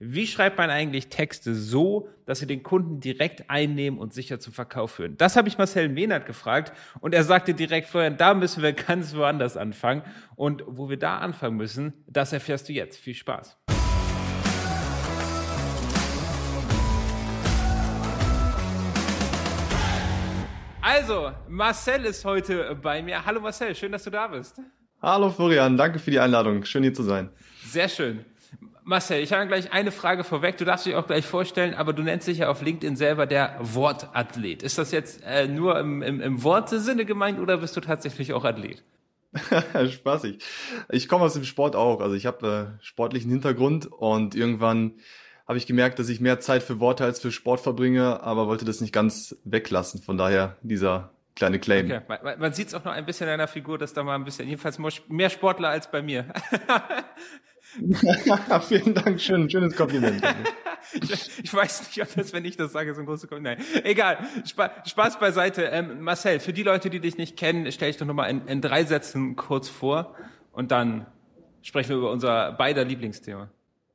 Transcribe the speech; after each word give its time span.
Wie 0.00 0.28
schreibt 0.28 0.58
man 0.58 0.70
eigentlich 0.70 1.08
Texte 1.08 1.56
so, 1.56 2.08
dass 2.24 2.38
sie 2.38 2.46
den 2.46 2.62
Kunden 2.62 3.00
direkt 3.00 3.50
einnehmen 3.50 3.98
und 3.98 4.14
sicher 4.14 4.38
zum 4.38 4.52
Verkauf 4.52 4.92
führen? 4.92 5.16
Das 5.16 5.34
habe 5.34 5.48
ich 5.48 5.58
Marcel 5.58 5.88
Mehnert 5.88 6.24
gefragt 6.24 6.72
und 7.00 7.14
er 7.14 7.24
sagte 7.24 7.52
direkt, 7.52 7.88
Florian, 7.88 8.16
da 8.16 8.32
müssen 8.32 8.62
wir 8.62 8.74
ganz 8.74 9.16
woanders 9.16 9.56
anfangen. 9.56 10.02
Und 10.36 10.62
wo 10.68 10.88
wir 10.88 10.98
da 10.98 11.18
anfangen 11.18 11.56
müssen, 11.56 11.94
das 12.06 12.32
erfährst 12.32 12.68
du 12.68 12.72
jetzt. 12.72 12.96
Viel 12.96 13.14
Spaß. 13.14 13.58
Also, 20.80 21.32
Marcel 21.48 22.04
ist 22.04 22.24
heute 22.24 22.78
bei 22.80 23.02
mir. 23.02 23.26
Hallo 23.26 23.40
Marcel, 23.40 23.74
schön, 23.74 23.90
dass 23.90 24.04
du 24.04 24.10
da 24.10 24.28
bist. 24.28 24.60
Hallo 25.02 25.30
Florian, 25.30 25.76
danke 25.76 25.98
für 25.98 26.12
die 26.12 26.20
Einladung. 26.20 26.64
Schön 26.64 26.84
hier 26.84 26.94
zu 26.94 27.02
sein. 27.02 27.30
Sehr 27.64 27.88
schön. 27.88 28.24
Marcel, 28.88 29.22
ich 29.22 29.34
habe 29.34 29.46
gleich 29.46 29.70
eine 29.70 29.92
Frage 29.92 30.24
vorweg. 30.24 30.56
Du 30.56 30.64
darfst 30.64 30.86
dich 30.86 30.94
auch 30.94 31.06
gleich 31.06 31.26
vorstellen, 31.26 31.74
aber 31.74 31.92
du 31.92 32.02
nennst 32.02 32.26
dich 32.26 32.38
ja 32.38 32.48
auf 32.48 32.62
LinkedIn 32.62 32.96
selber 32.96 33.26
der 33.26 33.58
Wortathlet. 33.60 34.62
Ist 34.62 34.78
das 34.78 34.92
jetzt 34.92 35.22
äh, 35.26 35.46
nur 35.46 35.78
im, 35.78 36.00
im, 36.00 36.22
im 36.22 36.42
Wortesinne 36.42 37.04
gemeint 37.04 37.38
oder 37.38 37.58
bist 37.58 37.76
du 37.76 37.82
tatsächlich 37.82 38.32
auch 38.32 38.46
Athlet? 38.46 38.82
Spaßig. 39.90 40.42
Ich 40.88 41.06
komme 41.06 41.24
aus 41.24 41.34
dem 41.34 41.44
Sport 41.44 41.76
auch. 41.76 42.00
Also 42.00 42.14
ich 42.14 42.24
habe 42.24 42.78
äh, 42.80 42.82
sportlichen 42.82 43.30
Hintergrund 43.30 43.84
und 43.84 44.34
irgendwann 44.34 44.94
habe 45.46 45.58
ich 45.58 45.66
gemerkt, 45.66 45.98
dass 45.98 46.08
ich 46.08 46.20
mehr 46.20 46.40
Zeit 46.40 46.62
für 46.62 46.80
Worte 46.80 47.04
als 47.04 47.20
für 47.20 47.30
Sport 47.30 47.60
verbringe, 47.60 48.22
aber 48.22 48.46
wollte 48.46 48.64
das 48.64 48.80
nicht 48.80 48.94
ganz 48.94 49.36
weglassen. 49.44 50.00
Von 50.00 50.16
daher 50.16 50.56
dieser 50.62 51.10
kleine 51.36 51.58
Claim. 51.58 51.84
Okay. 51.84 52.00
Man, 52.08 52.40
man 52.40 52.52
sieht 52.54 52.68
es 52.68 52.74
auch 52.74 52.84
noch 52.84 52.92
ein 52.92 53.04
bisschen 53.04 53.26
in 53.26 53.32
deiner 53.32 53.48
Figur, 53.48 53.76
dass 53.76 53.92
da 53.92 54.02
mal 54.02 54.14
ein 54.14 54.24
bisschen, 54.24 54.48
jedenfalls 54.48 54.78
mehr 55.08 55.28
Sportler 55.28 55.68
als 55.68 55.90
bei 55.90 56.00
mir. 56.00 56.24
Vielen 58.68 58.94
Dank, 58.94 59.20
schön, 59.20 59.48
schönes 59.48 59.76
Kompliment. 59.76 60.22
ich, 60.94 61.30
ich, 61.44 61.54
weiß 61.54 61.88
nicht, 61.88 62.02
ob 62.02 62.14
das, 62.14 62.32
wenn 62.32 62.44
ich 62.44 62.56
das 62.56 62.72
sage, 62.72 62.94
so 62.94 63.00
ein 63.00 63.06
großes 63.06 63.28
Kompliment. 63.28 63.60
Nein, 63.74 63.84
egal. 63.84 64.18
Spa 64.44 64.70
Spaß 64.84 65.18
beiseite. 65.18 65.62
Ähm, 65.64 66.00
Marcel, 66.00 66.40
für 66.40 66.52
die 66.52 66.62
Leute, 66.62 66.90
die 66.90 67.00
dich 67.00 67.18
nicht 67.18 67.36
kennen, 67.36 67.70
stelle 67.72 67.90
ich 67.90 67.96
doch 67.96 68.06
nochmal 68.06 68.30
in, 68.30 68.46
in 68.46 68.60
drei 68.60 68.84
Sätzen 68.84 69.36
kurz 69.36 69.68
vor 69.68 70.14
und 70.52 70.70
dann 70.70 71.06
sprechen 71.62 71.90
wir 71.90 71.96
über 71.98 72.10
unser 72.10 72.52
beider 72.52 72.84
Lieblingsthema. 72.84 73.50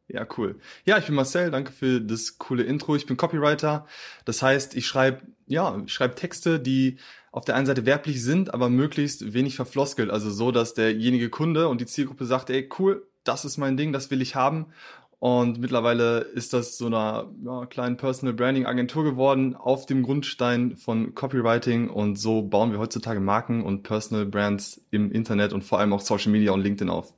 Ja, 0.07 0.27
cool. 0.37 0.59
Ja, 0.85 0.97
ich 0.97 1.05
bin 1.05 1.15
Marcel, 1.15 1.49
danke 1.49 1.71
für 1.71 2.01
das 2.01 2.37
coole 2.37 2.63
Intro. 2.63 2.95
Ich 2.95 3.05
bin 3.05 3.17
Copywriter. 3.17 3.87
Das 4.25 4.41
heißt, 4.41 4.75
ich 4.75 4.85
schreibe, 4.85 5.21
ja, 5.47 5.81
ich 5.85 5.93
schreibe 5.93 6.15
Texte, 6.15 6.59
die 6.59 6.97
auf 7.31 7.45
der 7.45 7.55
einen 7.55 7.65
Seite 7.65 7.85
werblich 7.85 8.21
sind, 8.21 8.53
aber 8.53 8.69
möglichst 8.69 9.33
wenig 9.33 9.55
verfloskelt. 9.55 10.11
Also 10.11 10.29
so, 10.29 10.51
dass 10.51 10.73
derjenige 10.73 11.29
Kunde 11.29 11.67
und 11.67 11.81
die 11.81 11.85
Zielgruppe 11.85 12.25
sagt, 12.25 12.49
ey, 12.51 12.69
cool, 12.77 13.07
das 13.23 13.45
ist 13.45 13.57
mein 13.57 13.77
Ding, 13.77 13.93
das 13.93 14.11
will 14.11 14.21
ich 14.21 14.35
haben. 14.35 14.67
Und 15.19 15.57
mittlerweile 15.59 16.19
ist 16.19 16.51
das 16.51 16.77
so 16.77 16.87
einer 16.87 17.31
ja, 17.45 17.65
kleinen 17.65 17.95
Personal 17.95 18.33
Branding 18.33 18.65
Agentur 18.65 19.05
geworden 19.05 19.55
auf 19.55 19.85
dem 19.85 20.03
Grundstein 20.03 20.75
von 20.75 21.15
Copywriting. 21.15 21.89
Und 21.89 22.17
so 22.17 22.41
bauen 22.41 22.73
wir 22.73 22.79
heutzutage 22.79 23.21
Marken 23.21 23.63
und 23.63 23.83
Personal 23.83 24.25
Brands 24.25 24.85
im 24.91 25.13
Internet 25.13 25.53
und 25.53 25.63
vor 25.63 25.79
allem 25.79 25.93
auch 25.93 26.01
Social 26.01 26.29
Media 26.29 26.51
und 26.51 26.61
LinkedIn 26.61 26.89
auf. 26.89 27.13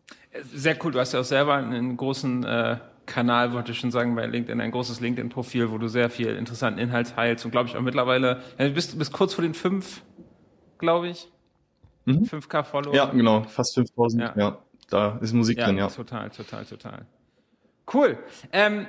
Sehr 0.53 0.77
cool. 0.83 0.91
Du 0.91 0.99
hast 0.99 1.13
ja 1.13 1.21
auch 1.21 1.25
selber 1.25 1.55
einen 1.55 1.97
großen 1.97 2.43
äh, 2.43 2.77
Kanal, 3.05 3.53
wollte 3.53 3.71
ich 3.71 3.79
schon 3.79 3.89
sagen, 3.89 4.15
bei 4.15 4.25
LinkedIn, 4.25 4.61
ein 4.61 4.71
großes 4.71 4.99
LinkedIn-Profil, 4.99 5.71
wo 5.71 5.77
du 5.77 5.87
sehr 5.87 6.11
viel 6.11 6.35
interessanten 6.35 6.79
Inhalt 6.79 7.09
teilst 7.15 7.45
und 7.45 7.51
glaube 7.51 7.69
ich 7.69 7.77
auch 7.77 7.81
mittlerweile, 7.81 8.41
ja, 8.59 8.67
du 8.67 8.71
bist, 8.73 8.97
bist 8.97 9.13
kurz 9.13 9.33
vor 9.33 9.43
den 9.43 9.53
fünf, 9.53 10.03
glaube 10.77 11.07
ich. 11.07 11.31
Mhm. 12.05 12.23
5K 12.23 12.63
Follower. 12.63 12.93
Ja, 12.93 13.05
genau, 13.05 13.43
fast 13.43 13.73
5000. 13.75 14.21
Ja. 14.21 14.33
ja, 14.35 14.57
da 14.89 15.17
ist 15.21 15.33
Musik 15.33 15.57
ja, 15.57 15.65
drin, 15.65 15.77
ja. 15.77 15.87
Total, 15.87 16.29
total, 16.29 16.65
total. 16.65 17.05
Cool. 17.91 18.17
Ähm, 18.51 18.87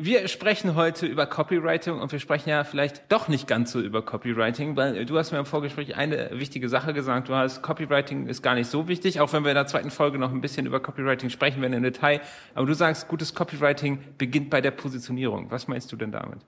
wir 0.00 0.28
sprechen 0.28 0.76
heute 0.76 1.06
über 1.06 1.26
Copywriting 1.26 1.98
und 1.98 2.12
wir 2.12 2.20
sprechen 2.20 2.50
ja 2.50 2.62
vielleicht 2.62 3.10
doch 3.10 3.26
nicht 3.26 3.48
ganz 3.48 3.72
so 3.72 3.80
über 3.80 4.00
Copywriting, 4.00 4.76
weil 4.76 5.04
du 5.04 5.18
hast 5.18 5.32
mir 5.32 5.38
im 5.38 5.44
Vorgespräch 5.44 5.96
eine 5.96 6.30
wichtige 6.38 6.68
Sache 6.68 6.94
gesagt. 6.94 7.28
Du 7.28 7.34
hast, 7.34 7.62
Copywriting 7.62 8.28
ist 8.28 8.42
gar 8.42 8.54
nicht 8.54 8.70
so 8.70 8.86
wichtig, 8.86 9.20
auch 9.20 9.32
wenn 9.32 9.42
wir 9.42 9.50
in 9.50 9.56
der 9.56 9.66
zweiten 9.66 9.90
Folge 9.90 10.18
noch 10.18 10.30
ein 10.30 10.40
bisschen 10.40 10.66
über 10.66 10.78
Copywriting 10.78 11.30
sprechen 11.30 11.60
werden 11.62 11.72
im 11.72 11.82
Detail. 11.82 12.20
Aber 12.54 12.66
du 12.66 12.74
sagst, 12.74 13.08
gutes 13.08 13.34
Copywriting 13.34 13.98
beginnt 14.16 14.50
bei 14.50 14.60
der 14.60 14.70
Positionierung. 14.70 15.50
Was 15.50 15.66
meinst 15.66 15.90
du 15.90 15.96
denn 15.96 16.12
damit? 16.12 16.38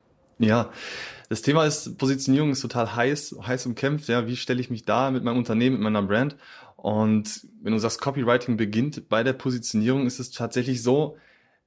Ja, 0.40 0.72
das 1.28 1.42
Thema 1.42 1.66
ist, 1.66 1.98
Positionierung 1.98 2.50
ist 2.50 2.62
total 2.62 2.96
heiß, 2.96 3.36
heiß 3.46 3.66
umkämpft. 3.66 4.08
Ja, 4.08 4.26
wie 4.26 4.36
stelle 4.36 4.60
ich 4.60 4.70
mich 4.70 4.84
da 4.86 5.10
mit 5.10 5.22
meinem 5.22 5.36
Unternehmen, 5.36 5.76
mit 5.76 5.82
meiner 5.82 6.02
Brand? 6.02 6.36
Und 6.76 7.46
wenn 7.60 7.74
du 7.74 7.78
sagst, 7.78 8.00
Copywriting 8.00 8.56
beginnt 8.56 9.10
bei 9.10 9.22
der 9.22 9.34
Positionierung, 9.34 10.06
ist 10.06 10.18
es 10.18 10.30
tatsächlich 10.30 10.82
so, 10.82 11.18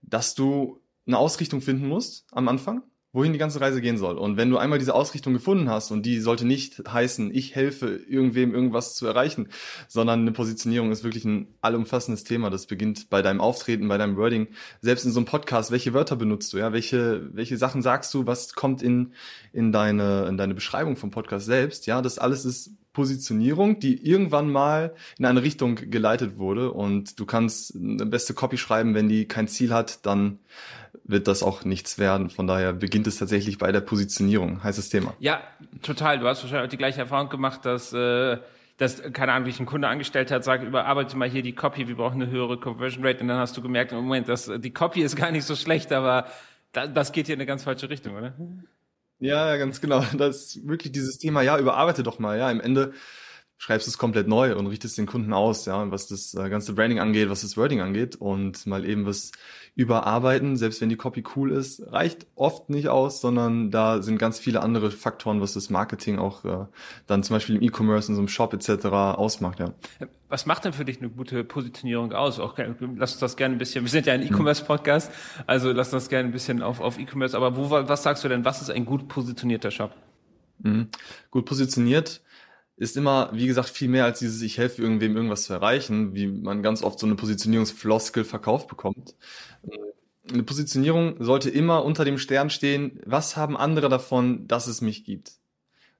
dass 0.01 0.33
du 0.33 0.81
eine 1.05 1.19
Ausrichtung 1.19 1.61
finden 1.61 1.87
musst 1.87 2.25
am 2.31 2.47
Anfang, 2.47 2.81
wohin 3.13 3.31
die 3.31 3.39
ganze 3.39 3.61
Reise 3.61 3.79
gehen 3.79 3.97
soll. 3.97 4.17
Und 4.17 4.37
wenn 4.37 4.49
du 4.49 4.57
einmal 4.57 4.79
diese 4.79 4.95
Ausrichtung 4.95 5.33
gefunden 5.33 5.69
hast 5.69 5.91
und 5.91 6.03
die 6.03 6.19
sollte 6.19 6.45
nicht 6.45 6.81
heißen, 6.91 7.33
ich 7.33 7.55
helfe 7.55 7.95
irgendwem 8.07 8.53
irgendwas 8.53 8.95
zu 8.95 9.05
erreichen, 9.05 9.49
sondern 9.87 10.21
eine 10.21 10.31
Positionierung 10.31 10.91
ist 10.91 11.03
wirklich 11.03 11.23
ein 11.23 11.47
allumfassendes 11.61 12.23
Thema. 12.23 12.49
Das 12.49 12.65
beginnt 12.65 13.11
bei 13.11 13.21
deinem 13.21 13.39
Auftreten, 13.39 13.87
bei 13.87 13.99
deinem 13.99 14.17
Wording. 14.17 14.47
Selbst 14.81 15.05
in 15.05 15.11
so 15.11 15.19
einem 15.19 15.27
Podcast, 15.27 15.69
welche 15.69 15.93
Wörter 15.93 16.15
benutzt 16.15 16.51
du? 16.53 16.57
Ja, 16.57 16.73
welche, 16.73 17.29
welche 17.33 17.57
Sachen 17.57 17.83
sagst 17.83 18.11
du? 18.15 18.25
Was 18.25 18.53
kommt 18.55 18.81
in, 18.81 19.13
in 19.53 19.71
deine, 19.71 20.25
in 20.27 20.37
deine 20.37 20.55
Beschreibung 20.55 20.97
vom 20.97 21.11
Podcast 21.11 21.45
selbst? 21.45 21.85
Ja, 21.85 22.01
das 22.01 22.17
alles 22.17 22.45
ist 22.45 22.71
Positionierung, 22.93 23.79
die 23.79 24.07
irgendwann 24.07 24.51
mal 24.51 24.93
in 25.17 25.25
eine 25.25 25.43
Richtung 25.43 25.75
geleitet 25.75 26.37
wurde 26.37 26.71
und 26.71 27.19
du 27.19 27.25
kannst 27.25 27.75
eine 27.75 28.05
beste 28.05 28.33
Copy 28.33 28.57
schreiben, 28.57 28.93
wenn 28.93 29.09
die 29.09 29.27
kein 29.27 29.47
Ziel 29.47 29.73
hat, 29.73 30.05
dann 30.05 30.39
wird 31.03 31.27
das 31.27 31.43
auch 31.43 31.65
nichts 31.65 31.97
werden. 31.97 32.29
Von 32.29 32.47
daher 32.47 32.71
beginnt 32.71 33.07
es 33.07 33.17
tatsächlich 33.17 33.57
bei 33.57 33.71
der 33.71 33.81
Positionierung. 33.81 34.63
Heißes 34.63 34.89
Thema. 34.89 35.13
Ja, 35.19 35.41
total. 35.81 36.19
Du 36.19 36.27
hast 36.27 36.43
wahrscheinlich 36.43 36.67
auch 36.67 36.71
die 36.71 36.77
gleiche 36.77 37.01
Erfahrung 37.01 37.29
gemacht, 37.29 37.65
dass 37.65 37.91
äh, 37.93 38.37
dass, 38.77 39.01
keine 39.13 39.33
Ahnung, 39.33 39.45
wie 39.45 39.51
ich 39.51 39.59
ein 39.59 39.65
Kunde 39.65 39.87
angestellt 39.87 40.31
hat, 40.31 40.43
sagt, 40.43 40.63
überarbeite 40.63 41.15
mal 41.15 41.29
hier 41.29 41.43
die 41.43 41.53
Copy, 41.53 41.87
wir 41.87 41.95
brauchen 41.95 42.21
eine 42.21 42.31
höhere 42.31 42.59
Conversion 42.59 43.05
Rate 43.05 43.21
und 43.21 43.27
dann 43.27 43.37
hast 43.37 43.55
du 43.55 43.61
gemerkt, 43.61 43.91
im 43.91 43.99
Moment, 43.99 44.27
dass 44.27 44.51
die 44.57 44.71
Copy 44.71 45.01
ist 45.01 45.15
gar 45.15 45.31
nicht 45.31 45.45
so 45.45 45.55
schlecht, 45.55 45.91
aber 45.91 46.25
das 46.71 47.11
geht 47.11 47.27
hier 47.27 47.35
in 47.35 47.39
eine 47.39 47.45
ganz 47.45 47.63
falsche 47.63 47.89
Richtung, 47.89 48.15
oder? 48.15 48.33
Ja, 49.23 49.55
ganz 49.55 49.79
genau. 49.79 50.01
Das 50.17 50.55
ist 50.55 50.67
wirklich 50.67 50.91
dieses 50.91 51.17
Thema, 51.17 51.41
ja, 51.41 51.57
überarbeite 51.57 52.03
doch 52.03 52.19
mal, 52.19 52.37
ja. 52.37 52.51
Im 52.51 52.59
Ende 52.59 52.93
schreibst 53.63 53.87
du 53.87 53.91
es 53.91 53.97
komplett 53.97 54.27
neu 54.27 54.57
und 54.57 54.67
richtest 54.67 54.97
den 54.97 55.05
Kunden 55.05 55.31
aus, 55.31 55.65
ja, 55.67 55.89
was 55.89 56.07
das 56.07 56.33
äh, 56.33 56.49
ganze 56.49 56.73
Branding 56.73 56.99
angeht, 56.99 57.29
was 57.29 57.43
das 57.43 57.55
Wording 57.55 57.79
angeht 57.79 58.17
und 58.17 58.67
mal 58.67 58.83
eben 58.83 59.05
was 59.05 59.31
überarbeiten, 59.75 60.57
selbst 60.57 60.81
wenn 60.81 60.89
die 60.89 60.97
Copy 60.97 61.23
cool 61.37 61.53
ist, 61.53 61.81
reicht 61.89 62.27
oft 62.35 62.69
nicht 62.69 62.89
aus, 62.89 63.21
sondern 63.21 63.71
da 63.71 64.01
sind 64.01 64.17
ganz 64.17 64.37
viele 64.37 64.61
andere 64.61 64.91
Faktoren, 64.91 65.39
was 65.39 65.53
das 65.53 65.69
Marketing 65.69 66.19
auch 66.19 66.43
äh, 66.43 66.65
dann 67.07 67.23
zum 67.23 67.37
Beispiel 67.37 67.55
im 67.55 67.61
E-Commerce, 67.61 68.11
in 68.11 68.15
so 68.15 68.21
einem 68.21 68.27
Shop 68.27 68.53
etc. 68.53 68.85
ausmacht, 68.87 69.61
ja. 69.61 69.73
Was 70.27 70.45
macht 70.45 70.65
denn 70.65 70.73
für 70.73 70.83
dich 70.83 70.99
eine 70.99 71.09
gute 71.09 71.45
Positionierung 71.45 72.11
aus? 72.11 72.41
Auch, 72.41 72.57
lass 72.57 73.13
uns 73.13 73.19
das 73.19 73.37
gerne 73.37 73.55
ein 73.55 73.59
bisschen, 73.59 73.85
wir 73.85 73.91
sind 73.91 74.05
ja 74.07 74.13
ein 74.13 74.23
E-Commerce-Podcast, 74.23 75.09
also 75.47 75.71
lass 75.71 75.93
uns 75.93 76.03
das 76.03 76.09
gerne 76.09 76.27
ein 76.27 76.33
bisschen 76.33 76.61
auf, 76.61 76.81
auf 76.81 76.99
E-Commerce, 76.99 77.37
aber 77.37 77.55
wo, 77.55 77.69
was 77.69 78.03
sagst 78.03 78.25
du 78.25 78.27
denn, 78.27 78.43
was 78.43 78.61
ist 78.61 78.71
ein 78.71 78.83
gut 78.83 79.07
positionierter 79.07 79.71
Shop? 79.71 79.95
Mhm. 80.59 80.89
Gut 81.31 81.45
positioniert 81.45 82.21
ist 82.83 82.97
immer, 82.97 83.29
wie 83.33 83.47
gesagt, 83.47 83.69
viel 83.69 83.87
mehr 83.87 84.05
als 84.05 84.19
dieses, 84.19 84.41
ich 84.41 84.57
helfe 84.57 84.81
irgendwem 84.81 85.15
irgendwas 85.15 85.45
zu 85.45 85.53
erreichen, 85.53 86.13
wie 86.13 86.27
man 86.27 86.61
ganz 86.61 86.83
oft 86.83 86.99
so 86.99 87.07
eine 87.07 87.15
Positionierungsfloskel 87.15 88.25
verkauft 88.25 88.67
bekommt. 88.67 89.15
Eine 90.31 90.43
Positionierung 90.43 91.15
sollte 91.23 91.49
immer 91.49 91.85
unter 91.85 92.05
dem 92.05 92.17
Stern 92.17 92.49
stehen, 92.49 92.99
was 93.05 93.37
haben 93.37 93.57
andere 93.57 93.89
davon, 93.89 94.47
dass 94.47 94.67
es 94.67 94.81
mich 94.81 95.05
gibt? 95.05 95.33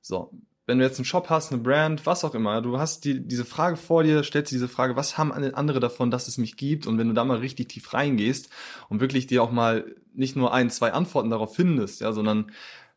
So. 0.02 0.32
Wenn 0.66 0.80
du 0.80 0.86
jetzt 0.86 0.98
einen 0.98 1.04
Shop 1.04 1.30
hast, 1.30 1.52
eine 1.52 1.62
Brand, 1.62 2.06
was 2.06 2.24
auch 2.24 2.36
immer, 2.36 2.62
du 2.62 2.80
hast 2.80 3.04
die, 3.04 3.28
diese 3.28 3.44
Frage 3.44 3.76
vor 3.76 4.04
dir, 4.04 4.24
stellst 4.24 4.50
dir 4.50 4.56
diese 4.56 4.70
Frage, 4.70 4.96
was 4.96 5.18
haben 5.18 5.34
andere 5.34 5.82
davon, 5.82 6.10
dass 6.10 6.30
es 6.30 6.38
mich 6.38 6.56
gibt? 6.56 6.88
Und 6.88 6.98
wenn 6.98 7.10
du 7.10 7.14
da 7.14 7.26
mal 7.26 7.40
richtig 7.40 7.68
tief 7.68 7.94
reingehst 7.94 8.50
und 8.88 9.02
wirklich 9.02 9.28
dir 9.28 9.44
auch 9.44 9.52
mal 9.52 9.94
nicht 10.14 10.38
nur 10.38 10.54
ein, 10.54 10.70
zwei 10.70 10.94
Antworten 10.94 11.30
darauf 11.30 11.54
findest, 11.54 12.00
ja, 12.00 12.14
sondern 12.14 12.52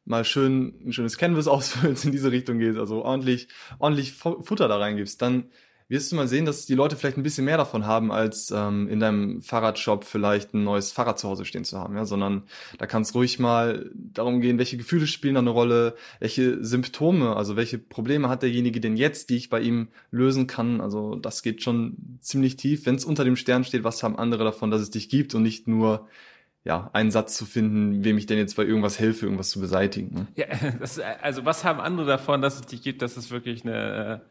mal 0.07 0.25
schön 0.25 0.75
ein 0.87 0.93
schönes 0.93 1.19
Canvas 1.19 1.49
ausfüllst, 1.49 2.07
in 2.07 2.13
diese 2.13 2.33
Richtung 2.33 2.59
gehst, 2.59 2.79
also 2.79 3.05
ordentlich, 3.05 3.49
ordentlich 3.79 4.13
Futter 4.13 4.69
da 4.69 4.79
reingibst, 4.79 5.21
dann 5.21 5.51
wirst 5.89 6.11
du 6.11 6.17
mal 6.17 6.27
sehen, 6.27 6.47
dass 6.47 6.67
die 6.67 6.75
Leute 6.75 6.97
vielleicht 6.97 7.17
ein 7.17 7.23
bisschen 7.23 7.45
mehr 7.45 7.59
davon 7.59 7.87
haben, 7.87 8.11
als 8.11 8.51
ähm, 8.51 8.89
in 8.89 8.99
deinem 8.99 9.41
Fahrradshop 9.41 10.05
vielleicht 10.05 10.53
ein 10.53 10.65
neues 10.65 10.91
Fahrrad 10.91 11.19
zu 11.19 11.29
Hause 11.29 11.45
stehen 11.45 11.65
zu 11.65 11.79
haben, 11.79 11.95
ja, 11.95 12.05
sondern 12.05 12.43
da 12.79 12.87
kann 12.87 13.03
es 13.03 13.15
ruhig 13.15 13.39
mal 13.39 13.91
darum 13.95 14.41
gehen, 14.41 14.59
welche 14.59 14.77
Gefühle 14.77 15.07
spielen 15.07 15.35
da 15.35 15.41
eine 15.41 15.51
Rolle, 15.51 15.95
welche 16.19 16.65
Symptome, 16.65 17.37
also 17.37 17.55
welche 17.55 17.79
Probleme 17.79 18.29
hat 18.29 18.43
derjenige 18.43 18.81
denn 18.81 18.97
jetzt, 18.97 19.31
die 19.31 19.37
ich 19.37 19.49
bei 19.49 19.61
ihm 19.61 19.89
lösen 20.11 20.49
kann. 20.49 20.81
Also 20.81 21.15
das 21.15 21.43
geht 21.43 21.63
schon 21.63 22.19
ziemlich 22.21 22.57
tief, 22.57 22.85
wenn 22.87 22.97
es 22.97 23.05
unter 23.05 23.25
dem 23.25 23.37
Stern 23.37 23.63
steht, 23.63 23.85
was 23.85 24.03
haben 24.03 24.19
andere 24.19 24.43
davon, 24.43 24.73
dass 24.73 24.83
es 24.83 24.91
dich 24.91 25.09
gibt 25.09 25.35
und 25.37 25.45
nicht 25.45 25.69
nur 25.69 26.09
ja, 26.67 26.91
einen 26.93 27.13
Satz 27.13 27.37
zu 27.37 27.45
finden, 27.45 28.03
wem 28.05 28.19
ich 28.19 28.27
denn 28.27 28.39
jetzt 28.39 28.57
bei 28.57 28.65
irgendwas 28.65 28.99
helfe, 28.99 29.27
irgendwas 29.27 29.51
zu 29.51 29.61
beseitigen. 29.61 30.13
Ne? 30.13 30.27
Ja, 30.35 30.47
das, 30.81 30.99
also 30.99 31.45
was 31.45 31.65
haben 31.65 31.81
andere 31.81 32.09
davon, 32.09 32.43
dass 32.43 32.57
es 32.57 32.63
dich 32.63 32.83
gibt, 32.83 33.03
das 33.03 33.17
ist 33.17 33.31
wirklich 33.31 33.65
eine, 33.65 34.23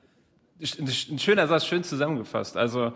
ein 0.59 1.19
schöner 1.19 1.47
Satz, 1.47 1.65
schön 1.65 1.83
zusammengefasst. 1.83 2.55
Also 2.55 2.93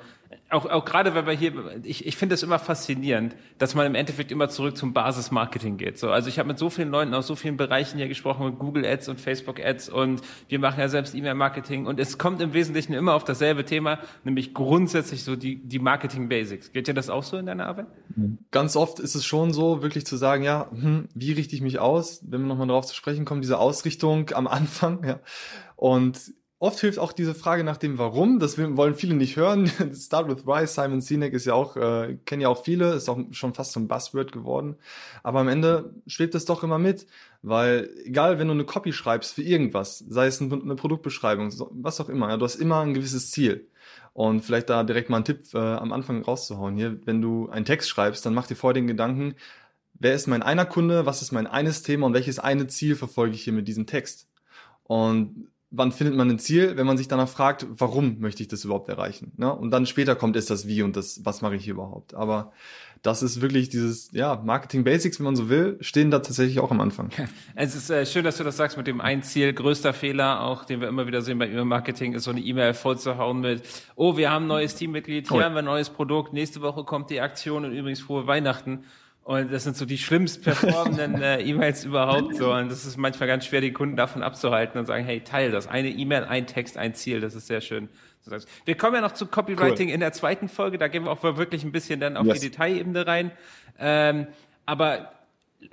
auch, 0.50 0.66
auch 0.66 0.86
gerade, 0.86 1.14
wenn 1.14 1.26
wir 1.26 1.34
hier, 1.34 1.54
ich, 1.84 2.06
ich 2.06 2.16
finde 2.16 2.36
es 2.36 2.44
immer 2.44 2.58
faszinierend, 2.58 3.36
dass 3.58 3.76
man 3.76 3.86
im 3.86 3.96
Endeffekt 3.96 4.32
immer 4.32 4.48
zurück 4.48 4.78
zum 4.78 4.94
Basismarketing 4.94 5.78
geht. 5.78 5.98
So, 5.98 6.10
also 6.10 6.30
ich 6.30 6.40
habe 6.40 6.48
mit 6.48 6.58
so 6.58 6.70
vielen 6.70 6.90
Leuten 6.90 7.14
aus 7.14 7.28
so 7.28 7.36
vielen 7.36 7.58
Bereichen 7.58 7.98
hier 7.98 8.08
gesprochen, 8.08 8.46
mit 8.46 8.60
Google 8.60 8.86
Ads 8.86 9.10
und 9.10 9.20
Facebook 9.20 9.60
Ads 9.60 9.90
und 9.90 10.22
wir 10.48 10.60
machen 10.60 10.80
ja 10.80 10.88
selbst 10.88 11.16
E-Mail-Marketing 11.16 11.86
und 11.86 12.00
es 12.00 12.18
kommt 12.18 12.42
im 12.42 12.54
Wesentlichen 12.54 12.94
immer 12.94 13.14
auf 13.14 13.24
dasselbe 13.24 13.66
Thema, 13.66 14.00
nämlich 14.24 14.54
grundsätzlich 14.54 15.24
so 15.24 15.36
die, 15.36 15.58
die 15.58 15.80
Marketing-Basics. 15.80 16.72
Geht 16.72 16.88
dir 16.88 16.94
das 16.94 17.10
auch 17.10 17.24
so 17.24 17.38
in 17.38 17.48
deiner 17.48 17.68
Arbeit? 17.68 17.88
Ganz 18.52 18.76
oft 18.76 19.00
ist 19.00 19.16
es 19.16 19.26
schon 19.26 19.52
so, 19.52 19.82
wirklich 19.82 20.06
zu 20.06 20.16
sagen, 20.16 20.44
ja, 20.44 20.70
hm, 20.72 21.10
wie 21.14 21.34
richte 21.34 21.56
ich 21.56 21.62
mich 21.62 21.80
aus? 21.80 22.22
Wenn 22.28 22.42
wir 22.42 22.48
nochmal 22.48 22.68
darauf 22.68 22.86
zu 22.86 22.96
sprechen 22.96 23.26
kommen, 23.26 23.42
diese 23.42 23.58
Ausrichtung 23.58 24.30
am 24.34 24.48
Anfang, 24.48 25.04
ja. 25.04 25.20
Und 25.76 26.34
Oft 26.62 26.82
hilft 26.82 27.00
auch 27.00 27.14
diese 27.14 27.34
Frage 27.34 27.64
nach 27.64 27.78
dem 27.78 27.98
Warum. 27.98 28.38
Das 28.40 28.58
wollen 28.58 28.94
viele 28.94 29.16
nicht 29.16 29.38
hören. 29.38 29.68
Start 29.96 30.28
with 30.28 30.46
Why. 30.46 30.68
Simon 30.68 31.00
Sinek 31.00 31.34
ist 31.34 31.46
ja 31.46 31.54
auch, 31.54 31.78
äh, 31.78 32.18
kennen 32.26 32.42
ja 32.42 32.50
auch 32.50 32.66
viele, 32.66 32.94
ist 32.94 33.08
auch 33.08 33.18
schon 33.32 33.54
fast 33.54 33.72
zum 33.72 33.88
Buzzword 33.88 34.34
geworden. 34.34 34.76
Aber 35.24 35.40
am 35.40 35.48
Ende 35.48 35.94
schwebt 36.06 36.36
es 36.36 36.44
doch 36.44 36.62
immer 36.62 36.78
mit, 36.78 37.08
weil 37.42 37.90
egal, 38.04 38.40
wenn 38.40 38.48
du 38.50 38.54
eine 38.54 38.66
Copy 38.66 38.92
schreibst 38.92 39.36
für 39.36 39.42
irgendwas, 39.42 40.00
sei 40.00 40.28
es 40.28 40.42
eine 40.42 40.76
Produktbeschreibung, 40.76 41.54
was 41.72 42.02
auch 42.02 42.10
immer, 42.10 42.30
ja, 42.30 42.36
du 42.36 42.44
hast 42.44 42.56
immer 42.56 42.82
ein 42.82 42.94
gewisses 42.94 43.32
Ziel. 43.32 43.70
Und 44.12 44.42
vielleicht 44.42 44.70
da 44.70 44.84
direkt 44.84 45.10
mal 45.10 45.18
einen 45.18 45.26
Tipp 45.26 45.54
äh, 45.54 45.58
am 45.58 45.94
Anfang 45.94 46.24
rauszuhauen 46.24 46.76
hier. 46.76 47.00
Wenn 47.06 47.22
du 47.22 47.48
einen 47.48 47.64
Text 47.64 47.88
schreibst, 47.88 48.26
dann 48.26 48.34
mach 48.34 48.48
dir 48.48 48.56
vor 48.56 48.74
den 48.74 48.86
Gedanken, 48.86 49.36
wer 49.94 50.14
ist 50.14 50.28
mein 50.28 50.44
einer 50.44 50.66
Kunde, 50.66 51.06
was 51.06 51.22
ist 51.22 51.32
mein 51.32 51.48
eines 51.48 51.84
Thema 51.84 52.08
und 52.08 52.14
welches 52.14 52.38
eine 52.38 52.68
Ziel 52.68 52.98
verfolge 52.98 53.36
ich 53.36 53.44
hier 53.44 53.54
mit 53.54 53.70
diesem 53.70 53.86
Text? 53.86 54.28
Und 54.84 55.48
wann 55.72 55.92
findet 55.92 56.16
man 56.16 56.30
ein 56.30 56.40
Ziel, 56.40 56.78
wenn 56.78 56.88
man 56.88 56.98
sich 56.98 57.08
danach 57.08 57.30
fragt, 57.30 57.68
warum 57.70 58.20
möchte 58.20 58.42
ich 58.42 58.48
das 58.48 58.66
überhaupt 58.66 58.90
erreichen? 58.90 59.34
Ne? 59.38 59.54
Und 59.54 59.72
dann 59.72 59.86
später 59.86 60.16
kommt 60.16 60.36
es 60.36 60.48
das 60.48 60.68
Wie 60.68 60.82
und 60.82 60.96
das, 60.96 61.24
was 61.24 61.42
mache 61.42 61.56
ich 61.56 61.64
hier 61.64 61.74
überhaupt? 61.74 62.16
Aber 62.16 62.52
das 63.04 63.22
ist 63.24 63.42
wirklich 63.42 63.70
dieses, 63.70 64.12
ja, 64.12 64.42
Marketing 64.44 64.84
Basics, 64.84 65.20
wenn 65.20 65.26
man 65.26 65.36
so 65.36 65.48
will, 65.48 65.78
stehen 65.80 66.12
da 66.12 66.20
tatsächlich 66.20 66.60
auch 66.60 66.72
am 66.72 66.82
Anfang. 66.82 67.10
Es 67.56 67.76
ist 67.76 67.90
äh, 67.90 68.06
schön, 68.06 68.24
dass 68.24 68.38
du 68.38 68.44
das 68.44 68.58
sagst 68.58 68.78
mit 68.78 68.88
dem 68.88 69.00
ein 69.00 69.22
Ziel. 69.22 69.54
Größter 69.54 69.94
Fehler, 69.94 70.42
auch 70.42 70.66
den 70.66 70.82
wir 70.82 70.88
immer 70.88 71.08
wieder 71.08 71.22
sehen 71.22 71.38
bei 71.38 71.48
E-Mail-Marketing, 71.48 72.14
ist 72.14 72.24
so 72.24 72.32
eine 72.32 72.42
E-Mail 72.42 72.74
vollzuhauen 72.74 73.40
mit, 73.42 73.64
oh, 73.96 74.18
wir 74.18 74.32
haben 74.32 74.46
ein 74.46 74.50
neues 74.50 74.76
Teammitglied, 74.76 75.30
hier 75.30 75.38
oh. 75.38 75.42
haben 75.42 75.54
wir 75.54 75.60
ein 75.60 75.66
neues 75.66 75.90
Produkt, 75.90 76.34
nächste 76.34 76.62
Woche 76.62 76.84
kommt 76.84 77.10
die 77.10 77.22
Aktion 77.22 77.64
und 77.64 77.74
übrigens 77.74 78.02
frohe 78.02 78.28
Weihnachten. 78.28 78.86
Und 79.24 79.52
das 79.52 79.64
sind 79.64 79.78
so 79.78 79.86
die 79.86 79.98
schlimmst 79.98 80.44
performenden 80.44 81.22
äh, 81.22 81.42
E-Mails 81.42 81.86
überhaupt 81.86 82.36
so. 82.36 82.52
Und 82.52 82.72
das 82.72 82.86
ist 82.86 82.98
manchmal 82.98 83.28
ganz 83.28 83.46
schwer, 83.46 83.62
die 83.62 83.72
Kunden 83.72 83.96
davon 83.96 84.24
abzuhalten 84.24 84.80
und 84.80 84.86
sagen, 84.86 85.06
hey, 85.06 85.22
teil 85.22 85.52
das. 85.52 85.68
Eine 85.68 85.90
E-Mail, 85.90 86.24
ein 86.24 86.48
Text, 86.48 86.78
ein 86.78 86.96
Ziel. 86.96 87.22
Das 87.22 87.36
ist 87.36 87.48
sehr 87.48 87.62
schön. 87.62 87.90
Wir 88.66 88.76
kommen 88.76 88.96
ja 88.96 89.02
noch 89.02 89.14
zu 89.14 89.28
Copywriting 89.28 89.88
cool. 89.88 89.94
in 89.94 90.00
der 90.00 90.14
zweiten 90.14 90.50
Folge. 90.50 90.78
Da 90.78 90.88
gehen 90.88 91.06
wir 91.06 91.12
auch 91.12 91.24
wirklich 91.24 91.64
ein 91.64 91.72
bisschen 91.72 92.00
dann 92.00 92.18
auf 92.18 92.26
yes. 92.26 92.40
die 92.40 92.50
Detailebene 92.50 93.08
rein. 93.08 93.32
Ähm, 93.80 94.28
aber 94.66 95.12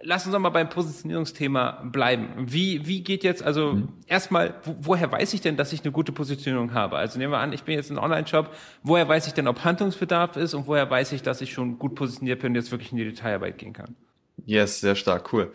lass 0.02 0.26
uns 0.26 0.32
doch 0.32 0.40
mal 0.40 0.50
beim 0.50 0.68
Positionierungsthema 0.68 1.84
bleiben. 1.84 2.28
Wie, 2.38 2.86
wie 2.86 3.02
geht 3.02 3.24
jetzt, 3.24 3.42
also 3.42 3.74
mhm. 3.74 3.88
erstmal, 4.06 4.54
wo, 4.64 4.76
woher 4.80 5.10
weiß 5.10 5.34
ich 5.34 5.40
denn, 5.40 5.56
dass 5.56 5.72
ich 5.72 5.82
eine 5.82 5.92
gute 5.92 6.12
Positionierung 6.12 6.74
habe? 6.74 6.96
Also 6.96 7.18
nehmen 7.18 7.32
wir 7.32 7.38
an, 7.38 7.52
ich 7.52 7.62
bin 7.62 7.74
jetzt 7.74 7.90
ein 7.90 7.98
Online-Shop, 7.98 8.54
woher 8.82 9.08
weiß 9.08 9.26
ich 9.26 9.34
denn, 9.34 9.48
ob 9.48 9.64
Handlungsbedarf 9.64 10.36
ist 10.36 10.54
und 10.54 10.66
woher 10.66 10.90
weiß 10.90 11.12
ich, 11.12 11.22
dass 11.22 11.40
ich 11.40 11.52
schon 11.52 11.78
gut 11.78 11.94
positioniert 11.94 12.40
bin 12.40 12.52
und 12.52 12.56
jetzt 12.56 12.70
wirklich 12.70 12.92
in 12.92 12.98
die 12.98 13.04
Detailarbeit 13.04 13.58
gehen 13.58 13.72
kann? 13.72 13.94
Yes, 14.44 14.80
sehr 14.80 14.94
stark, 14.94 15.32
cool. 15.32 15.52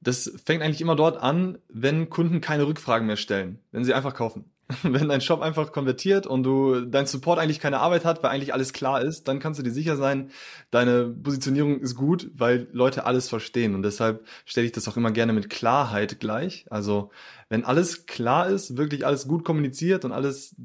Das 0.00 0.32
fängt 0.44 0.62
eigentlich 0.62 0.80
immer 0.80 0.94
dort 0.94 1.20
an, 1.20 1.58
wenn 1.68 2.10
Kunden 2.10 2.40
keine 2.40 2.66
Rückfragen 2.66 3.06
mehr 3.06 3.16
stellen, 3.16 3.58
wenn 3.72 3.84
sie 3.84 3.94
einfach 3.94 4.14
kaufen. 4.14 4.44
wenn 4.82 5.08
dein 5.08 5.20
Shop 5.20 5.42
einfach 5.42 5.70
konvertiert 5.70 6.26
und 6.26 6.42
du 6.42 6.80
dein 6.80 7.06
Support 7.06 7.38
eigentlich 7.38 7.60
keine 7.60 7.78
Arbeit 7.78 8.04
hat, 8.04 8.22
weil 8.22 8.30
eigentlich 8.30 8.52
alles 8.52 8.72
klar 8.72 9.00
ist, 9.00 9.28
dann 9.28 9.38
kannst 9.38 9.60
du 9.60 9.62
dir 9.62 9.70
sicher 9.70 9.96
sein, 9.96 10.30
deine 10.70 11.06
Positionierung 11.06 11.80
ist 11.80 11.94
gut, 11.94 12.30
weil 12.34 12.68
Leute 12.72 13.06
alles 13.06 13.28
verstehen. 13.28 13.74
Und 13.74 13.82
deshalb 13.82 14.26
stelle 14.44 14.66
ich 14.66 14.72
das 14.72 14.88
auch 14.88 14.96
immer 14.96 15.12
gerne 15.12 15.32
mit 15.32 15.50
Klarheit 15.50 16.18
gleich. 16.18 16.66
Also 16.68 17.10
wenn 17.48 17.64
alles 17.64 18.06
klar 18.06 18.48
ist, 18.48 18.76
wirklich 18.76 19.06
alles 19.06 19.28
gut 19.28 19.44
kommuniziert 19.44 20.04
und 20.04 20.10
alles 20.10 20.56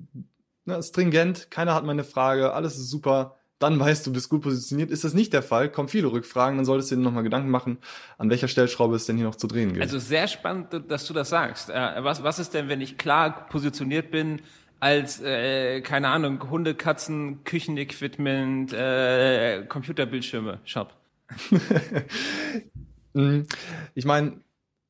ne, 0.65 0.81
stringent, 0.81 1.51
keiner 1.51 1.75
hat 1.75 1.86
meine 1.86 2.03
Frage, 2.03 2.53
alles 2.53 2.77
ist 2.77 2.89
super, 2.89 3.38
dann 3.62 3.80
weißt 3.80 4.06
du, 4.06 4.13
bist 4.13 4.30
gut 4.30 4.42
positioniert. 4.42 4.92
Ist 4.92 5.04
das 5.04 5.13
nicht 5.13 5.34
der 5.34 5.44
Fall, 5.44 5.69
kommen 5.69 5.88
viele 5.88 6.12
Rückfragen, 6.12 6.58
dann 6.58 6.66
solltest 6.66 6.92
du 6.92 6.96
dir 6.96 7.02
nochmal 7.02 7.24
Gedanken 7.24 7.50
machen, 7.50 7.78
an 8.18 8.30
welcher 8.30 8.48
Stellschraube 8.48 8.96
es 8.96 9.06
denn 9.06 9.18
hier 9.18 9.25
noch 9.25 9.36
zu 9.36 9.48
drehen 9.48 9.74
gilt. 9.74 9.81
Also 9.81 10.00
sehr 10.00 10.28
spannend, 10.28 10.68
dass 10.90 11.06
du 11.06 11.13
das 11.13 11.30
sagst. 11.30 11.69
Äh, 11.69 12.04
was, 12.04 12.24
was 12.24 12.40
ist 12.40 12.54
denn, 12.54 12.69
wenn 12.69 12.81
ich 12.81 12.98
klar 12.98 13.48
positioniert 13.50 14.12
bin 14.12 14.42
als, 14.80 15.22
äh, 15.22 15.81
keine 15.81 16.08
Ahnung, 16.08 16.50
Hunde, 16.50 16.74
Katzen, 16.74 17.44
Küchenequipment, 17.44 18.74
äh, 18.74 19.63
Computerbildschirme, 19.68 20.60
Shop? 20.66 20.94
Mhm. 23.13 23.46
ich 23.94 24.06
meine, 24.06 24.40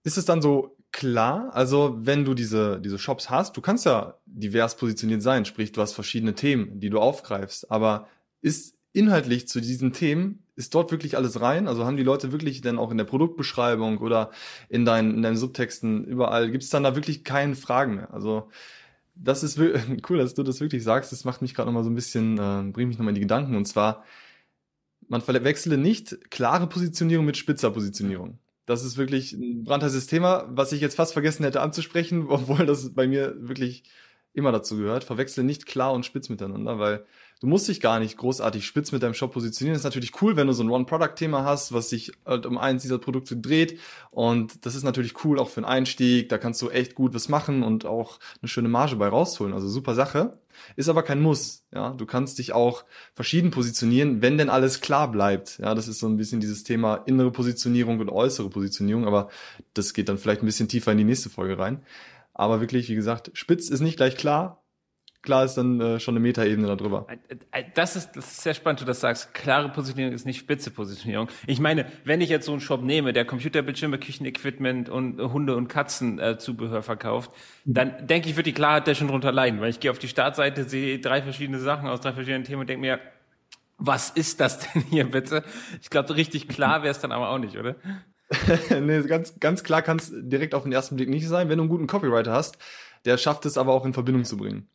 ist 0.03 0.15
es 0.15 0.25
dann 0.25 0.43
so 0.43 0.77
klar, 0.91 1.49
also 1.53 1.97
wenn 2.01 2.25
du 2.25 2.33
diese, 2.33 2.79
diese 2.79 2.99
Shops 2.99 3.29
hast, 3.29 3.55
du 3.57 3.61
kannst 3.61 3.85
ja 3.85 4.15
divers 4.25 4.75
positioniert 4.75 5.21
sein, 5.21 5.45
sprich 5.45 5.71
du 5.71 5.81
hast 5.81 5.93
verschiedene 5.93 6.35
Themen, 6.35 6.79
die 6.79 6.89
du 6.89 6.99
aufgreifst, 6.99 7.71
aber 7.71 8.07
ist 8.41 8.77
inhaltlich 8.93 9.47
zu 9.47 9.61
diesen 9.61 9.93
Themen, 9.93 10.43
ist 10.55 10.75
dort 10.75 10.91
wirklich 10.91 11.15
alles 11.17 11.39
rein? 11.41 11.67
Also 11.67 11.85
haben 11.85 11.97
die 11.97 12.03
Leute 12.03 12.31
wirklich 12.31 12.61
dann 12.61 12.77
auch 12.77 12.91
in 12.91 12.97
der 12.97 13.05
Produktbeschreibung 13.05 13.99
oder 13.99 14.31
in 14.69 14.85
deinen, 14.85 15.15
in 15.15 15.21
deinen 15.21 15.37
Subtexten 15.37 16.03
überall, 16.03 16.51
gibt 16.51 16.63
es 16.63 16.69
dann 16.69 16.83
da 16.83 16.95
wirklich 16.95 17.23
keine 17.23 17.55
Fragen 17.55 17.95
mehr? 17.95 18.13
Also 18.13 18.49
das 19.15 19.43
ist 19.43 19.59
cool, 20.09 20.17
dass 20.17 20.33
du 20.33 20.43
das 20.43 20.59
wirklich 20.59 20.83
sagst. 20.83 21.11
Das 21.11 21.25
macht 21.25 21.41
mich 21.41 21.53
gerade 21.53 21.67
nochmal 21.67 21.83
so 21.83 21.89
ein 21.89 21.95
bisschen, 21.95 22.37
äh, 22.37 22.71
bringt 22.71 22.89
mich 22.89 22.97
nochmal 22.97 23.11
in 23.11 23.15
die 23.15 23.21
Gedanken. 23.21 23.55
Und 23.55 23.65
zwar, 23.65 24.03
man 25.07 25.21
verwechsele 25.21 25.77
nicht 25.77 26.31
klare 26.31 26.67
Positionierung 26.67 27.25
mit 27.25 27.37
spitzer 27.37 27.71
Positionierung. 27.71 28.39
Das 28.65 28.83
ist 28.85 28.97
wirklich 28.97 29.33
ein 29.33 29.63
brandheißes 29.63 30.07
Thema, 30.07 30.47
was 30.49 30.71
ich 30.71 30.81
jetzt 30.81 30.95
fast 30.95 31.13
vergessen 31.13 31.43
hätte 31.43 31.61
anzusprechen, 31.61 32.25
obwohl 32.29 32.65
das 32.65 32.93
bei 32.93 33.07
mir 33.07 33.35
wirklich 33.39 33.83
immer 34.33 34.51
dazu 34.51 34.77
gehört. 34.77 35.03
Verwechsle 35.03 35.43
nicht 35.43 35.65
klar 35.65 35.93
und 35.93 36.05
spitz 36.05 36.29
miteinander, 36.29 36.79
weil 36.79 37.05
du 37.41 37.47
musst 37.47 37.67
dich 37.67 37.81
gar 37.81 37.99
nicht 37.99 38.17
großartig 38.17 38.65
spitz 38.65 38.91
mit 38.91 39.03
deinem 39.03 39.15
Shop 39.15 39.33
positionieren. 39.33 39.73
Das 39.73 39.81
ist 39.81 39.85
natürlich 39.85 40.21
cool, 40.21 40.37
wenn 40.37 40.47
du 40.47 40.53
so 40.53 40.63
ein 40.63 40.69
One-Product-Thema 40.69 41.43
hast, 41.43 41.73
was 41.73 41.89
sich 41.89 42.11
halt 42.25 42.45
um 42.45 42.57
eins 42.57 42.83
dieser 42.83 42.99
Produkte 42.99 43.35
dreht. 43.35 43.79
Und 44.11 44.65
das 44.65 44.75
ist 44.75 44.83
natürlich 44.83 45.25
cool 45.25 45.39
auch 45.39 45.49
für 45.49 45.57
einen 45.57 45.65
Einstieg. 45.65 46.29
Da 46.29 46.37
kannst 46.37 46.61
du 46.61 46.69
echt 46.69 46.95
gut 46.95 47.13
was 47.13 47.29
machen 47.29 47.63
und 47.63 47.85
auch 47.85 48.19
eine 48.41 48.47
schöne 48.47 48.69
Marge 48.69 48.95
bei 48.95 49.07
rausholen. 49.07 49.53
Also 49.53 49.67
super 49.67 49.95
Sache. 49.95 50.37
Ist 50.75 50.89
aber 50.89 51.01
kein 51.01 51.21
Muss. 51.21 51.63
Ja, 51.73 51.91
du 51.91 52.05
kannst 52.05 52.37
dich 52.37 52.53
auch 52.53 52.85
verschieden 53.15 53.49
positionieren, 53.49 54.21
wenn 54.21 54.37
denn 54.37 54.49
alles 54.49 54.79
klar 54.79 55.09
bleibt. 55.11 55.57
Ja, 55.57 55.73
das 55.73 55.87
ist 55.87 55.99
so 55.99 56.07
ein 56.07 56.17
bisschen 56.17 56.41
dieses 56.41 56.63
Thema 56.63 56.97
innere 57.07 57.31
Positionierung 57.31 57.99
und 57.99 58.09
äußere 58.09 58.49
Positionierung. 58.49 59.07
Aber 59.07 59.29
das 59.73 59.93
geht 59.93 60.09
dann 60.09 60.19
vielleicht 60.19 60.43
ein 60.43 60.45
bisschen 60.45 60.67
tiefer 60.67 60.91
in 60.91 60.99
die 60.99 61.03
nächste 61.05 61.31
Folge 61.31 61.57
rein. 61.57 61.81
Aber 62.33 62.61
wirklich, 62.61 62.87
wie 62.89 62.95
gesagt, 62.95 63.31
spitz 63.33 63.69
ist 63.69 63.81
nicht 63.81 63.97
gleich 63.97 64.15
klar 64.15 64.60
klar 65.21 65.45
ist 65.45 65.55
dann 65.55 65.79
äh, 65.79 65.99
schon 65.99 66.13
eine 66.13 66.19
Metaebene 66.19 66.67
darüber. 66.67 67.07
Äh, 67.09 67.35
äh, 67.51 67.63
das 67.73 67.95
ist, 67.95 68.11
das 68.15 68.31
ist 68.31 68.41
sehr 68.41 68.53
spannend, 68.53 68.81
du 68.81 68.85
das 68.85 68.99
sagst. 68.99 69.33
Klare 69.33 69.69
Positionierung 69.69 70.13
ist 70.13 70.25
nicht 70.25 70.39
spitze 70.39 70.71
Positionierung. 70.71 71.27
Ich 71.47 71.59
meine, 71.59 71.85
wenn 72.03 72.21
ich 72.21 72.29
jetzt 72.29 72.45
so 72.45 72.51
einen 72.51 72.61
Shop 72.61 72.81
nehme, 72.81 73.13
der 73.13 73.25
Computerbildschirme, 73.25 73.99
Küchenequipment 73.99 74.89
und 74.89 75.19
Hunde- 75.21 75.55
und 75.55 75.67
Katzenzubehör 75.67 76.79
äh, 76.79 76.83
verkauft, 76.83 77.31
dann 77.65 78.07
denke 78.07 78.29
ich, 78.29 78.35
wird 78.35 78.47
die 78.47 78.53
Klarheit 78.53 78.87
da 78.87 78.95
schon 78.95 79.07
drunter 79.07 79.31
leiden, 79.31 79.61
weil 79.61 79.69
ich 79.69 79.79
gehe 79.79 79.91
auf 79.91 79.99
die 79.99 80.07
Startseite, 80.07 80.63
sehe 80.63 80.99
drei 80.99 81.21
verschiedene 81.21 81.59
Sachen 81.59 81.87
aus 81.87 82.01
drei 82.01 82.13
verschiedenen 82.13 82.43
Themen 82.43 82.61
und 82.61 82.69
denke 82.69 82.81
mir, 82.81 82.99
was 83.77 84.09
ist 84.11 84.39
das 84.39 84.59
denn 84.73 84.83
hier 84.83 85.09
bitte? 85.09 85.43
Ich 85.81 85.89
glaube, 85.89 86.15
richtig 86.15 86.47
klar 86.47 86.83
wäre 86.83 86.91
es 86.91 86.99
dann 86.99 87.11
aber 87.11 87.29
auch 87.29 87.39
nicht, 87.39 87.57
oder? 87.57 87.75
nee, 88.81 89.01
ganz, 89.01 89.39
ganz 89.39 89.63
klar 89.63 89.81
kann 89.81 89.97
es 89.97 90.11
direkt 90.13 90.55
auf 90.55 90.63
den 90.63 90.71
ersten 90.71 90.95
Blick 90.95 91.09
nicht 91.09 91.27
sein, 91.27 91.49
wenn 91.49 91.57
du 91.57 91.63
einen 91.63 91.69
guten 91.69 91.87
Copywriter 91.87 92.31
hast. 92.31 92.57
Der 93.03 93.17
schafft 93.17 93.45
es 93.45 93.57
aber 93.57 93.73
auch 93.73 93.85
in 93.85 93.93
Verbindung 93.93 94.23
zu 94.23 94.37
bringen. 94.37 94.69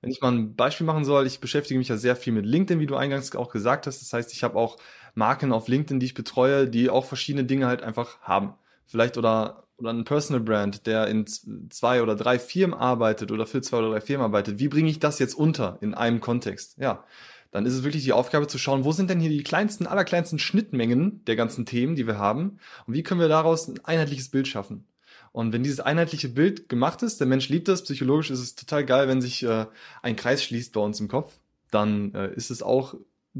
Wenn 0.00 0.10
ich 0.10 0.20
mal 0.20 0.32
ein 0.32 0.54
Beispiel 0.54 0.86
machen 0.86 1.04
soll, 1.04 1.26
ich 1.26 1.40
beschäftige 1.40 1.78
mich 1.78 1.88
ja 1.88 1.96
sehr 1.96 2.16
viel 2.16 2.32
mit 2.32 2.46
LinkedIn, 2.46 2.80
wie 2.80 2.86
du 2.86 2.96
eingangs 2.96 3.34
auch 3.34 3.50
gesagt 3.50 3.86
hast. 3.86 4.00
Das 4.00 4.12
heißt, 4.12 4.32
ich 4.32 4.44
habe 4.44 4.56
auch 4.56 4.76
Marken 5.14 5.52
auf 5.52 5.68
LinkedIn, 5.68 6.00
die 6.00 6.06
ich 6.06 6.14
betreue, 6.14 6.68
die 6.68 6.90
auch 6.90 7.04
verschiedene 7.04 7.44
Dinge 7.44 7.66
halt 7.66 7.82
einfach 7.82 8.20
haben. 8.20 8.54
Vielleicht 8.86 9.18
oder 9.18 9.64
oder 9.78 9.90
ein 9.92 10.04
Personal 10.04 10.42
Brand, 10.42 10.86
der 10.86 11.06
in 11.06 11.24
zwei 11.26 12.02
oder 12.02 12.16
drei 12.16 12.38
Firmen 12.38 12.74
arbeitet 12.76 13.30
oder 13.30 13.46
für 13.46 13.60
zwei 13.62 13.78
oder 13.78 13.90
drei 13.90 14.00
Firmen 14.00 14.24
arbeitet, 14.24 14.58
wie 14.58 14.68
bringe 14.68 14.90
ich 14.90 14.98
das 14.98 15.18
jetzt 15.20 15.34
unter 15.34 15.78
in 15.80 15.94
einem 15.94 16.20
Kontext? 16.20 16.76
Ja, 16.78 17.04
dann 17.52 17.64
ist 17.64 17.74
es 17.74 17.84
wirklich 17.84 18.04
die 18.04 18.12
Aufgabe 18.12 18.48
zu 18.48 18.58
schauen, 18.58 18.84
wo 18.84 18.92
sind 18.92 19.08
denn 19.08 19.20
hier 19.20 19.30
die 19.30 19.42
kleinsten, 19.44 19.86
allerkleinsten 19.86 20.38
Schnittmengen 20.38 21.24
der 21.26 21.36
ganzen 21.36 21.64
Themen, 21.64 21.94
die 21.94 22.06
wir 22.06 22.18
haben 22.18 22.58
und 22.86 22.94
wie 22.94 23.02
können 23.02 23.20
wir 23.20 23.28
daraus 23.28 23.68
ein 23.68 23.84
einheitliches 23.84 24.30
Bild 24.30 24.48
schaffen? 24.48 24.84
Und 25.32 25.52
wenn 25.52 25.62
dieses 25.62 25.80
einheitliche 25.80 26.28
Bild 26.28 26.68
gemacht 26.68 27.02
ist, 27.02 27.20
der 27.20 27.26
Mensch 27.26 27.48
liebt 27.48 27.68
das, 27.68 27.84
psychologisch 27.84 28.30
ist 28.30 28.40
es 28.40 28.54
total 28.54 28.84
geil, 28.84 29.08
wenn 29.08 29.20
sich 29.20 29.42
äh, 29.42 29.66
ein 30.02 30.16
Kreis 30.16 30.42
schließt 30.42 30.72
bei 30.72 30.80
uns 30.80 31.00
im 31.00 31.08
Kopf, 31.08 31.38
dann 31.70 32.14
äh, 32.14 32.32
ist 32.34 32.50
es 32.50 32.62
auch 32.62 32.94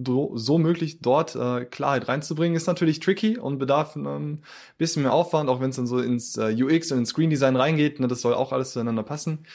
so, 0.05 0.59
möglich, 0.59 1.01
dort 1.01 1.35
äh, 1.35 1.65
Klarheit 1.65 2.09
reinzubringen. 2.09 2.57
Ist 2.57 2.67
natürlich 2.67 3.01
tricky 3.01 3.39
und 3.39 3.59
bedarf 3.59 3.97
ein 3.97 4.07
ähm, 4.07 4.39
bisschen 4.77 5.03
mehr 5.03 5.13
Aufwand, 5.13 5.49
auch 5.49 5.61
wenn 5.61 5.71
es 5.71 5.77
dann 5.77 5.87
so 5.87 5.99
ins 5.99 6.37
äh, 6.37 6.55
UX 6.63 6.93
und 6.93 6.99
ins 6.99 7.11
Screen 7.11 7.31
Design 7.31 7.57
reingeht. 7.57 7.99
Ne, 8.01 8.07
das 8.07 8.21
soll 8.21 8.35
auch 8.35 8.53
alles 8.53 8.73
zueinander 8.73 9.03
passen. 9.03 9.47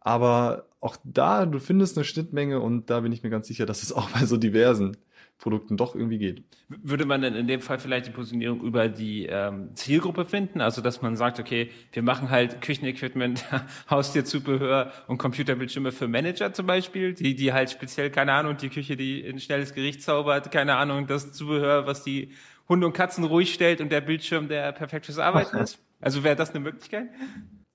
Aber 0.00 0.66
auch 0.80 0.96
da, 1.04 1.44
du 1.44 1.58
findest 1.58 1.98
eine 1.98 2.04
Schnittmenge 2.04 2.60
und 2.60 2.88
da 2.88 3.00
bin 3.00 3.12
ich 3.12 3.22
mir 3.22 3.30
ganz 3.30 3.46
sicher, 3.46 3.66
dass 3.66 3.82
es 3.82 3.92
auch 3.92 4.08
bei 4.10 4.24
so 4.24 4.36
diversen 4.36 4.96
Produkten 5.40 5.76
doch 5.76 5.94
irgendwie 5.94 6.18
geht. 6.18 6.44
Würde 6.68 7.06
man 7.06 7.22
denn 7.22 7.34
in 7.34 7.46
dem 7.48 7.60
Fall 7.60 7.78
vielleicht 7.78 8.06
die 8.06 8.10
Positionierung 8.10 8.60
über 8.60 8.88
die 8.88 9.26
ähm, 9.26 9.74
Zielgruppe 9.74 10.24
finden? 10.24 10.60
Also 10.60 10.82
dass 10.82 11.02
man 11.02 11.16
sagt, 11.16 11.40
okay, 11.40 11.70
wir 11.92 12.02
machen 12.02 12.30
halt 12.30 12.60
Küchenequipment, 12.60 13.44
Haustierzubehör 13.90 14.92
und 15.08 15.18
Computerbildschirme 15.18 15.92
für 15.92 16.08
Manager 16.08 16.52
zum 16.52 16.66
Beispiel, 16.66 17.14
die, 17.14 17.34
die 17.34 17.52
halt 17.52 17.70
speziell, 17.70 18.10
keine 18.10 18.32
Ahnung, 18.34 18.58
die 18.58 18.68
Küche, 18.68 18.96
die 18.96 19.26
ein 19.26 19.40
schnelles 19.40 19.74
Gericht 19.74 20.02
zaubert, 20.02 20.52
keine 20.52 20.76
Ahnung, 20.76 21.06
das 21.06 21.32
Zubehör, 21.32 21.86
was 21.86 22.04
die 22.04 22.32
Hunde 22.68 22.86
und 22.86 22.92
Katzen 22.92 23.24
ruhig 23.24 23.52
stellt 23.52 23.80
und 23.80 23.90
der 23.90 24.02
Bildschirm, 24.02 24.48
der 24.48 24.72
perfekt 24.72 25.06
fürs 25.06 25.18
Arbeiten 25.18 25.56
ist. 25.58 25.78
Also 26.00 26.22
wäre 26.22 26.36
das 26.36 26.50
eine 26.50 26.60
Möglichkeit? 26.60 27.08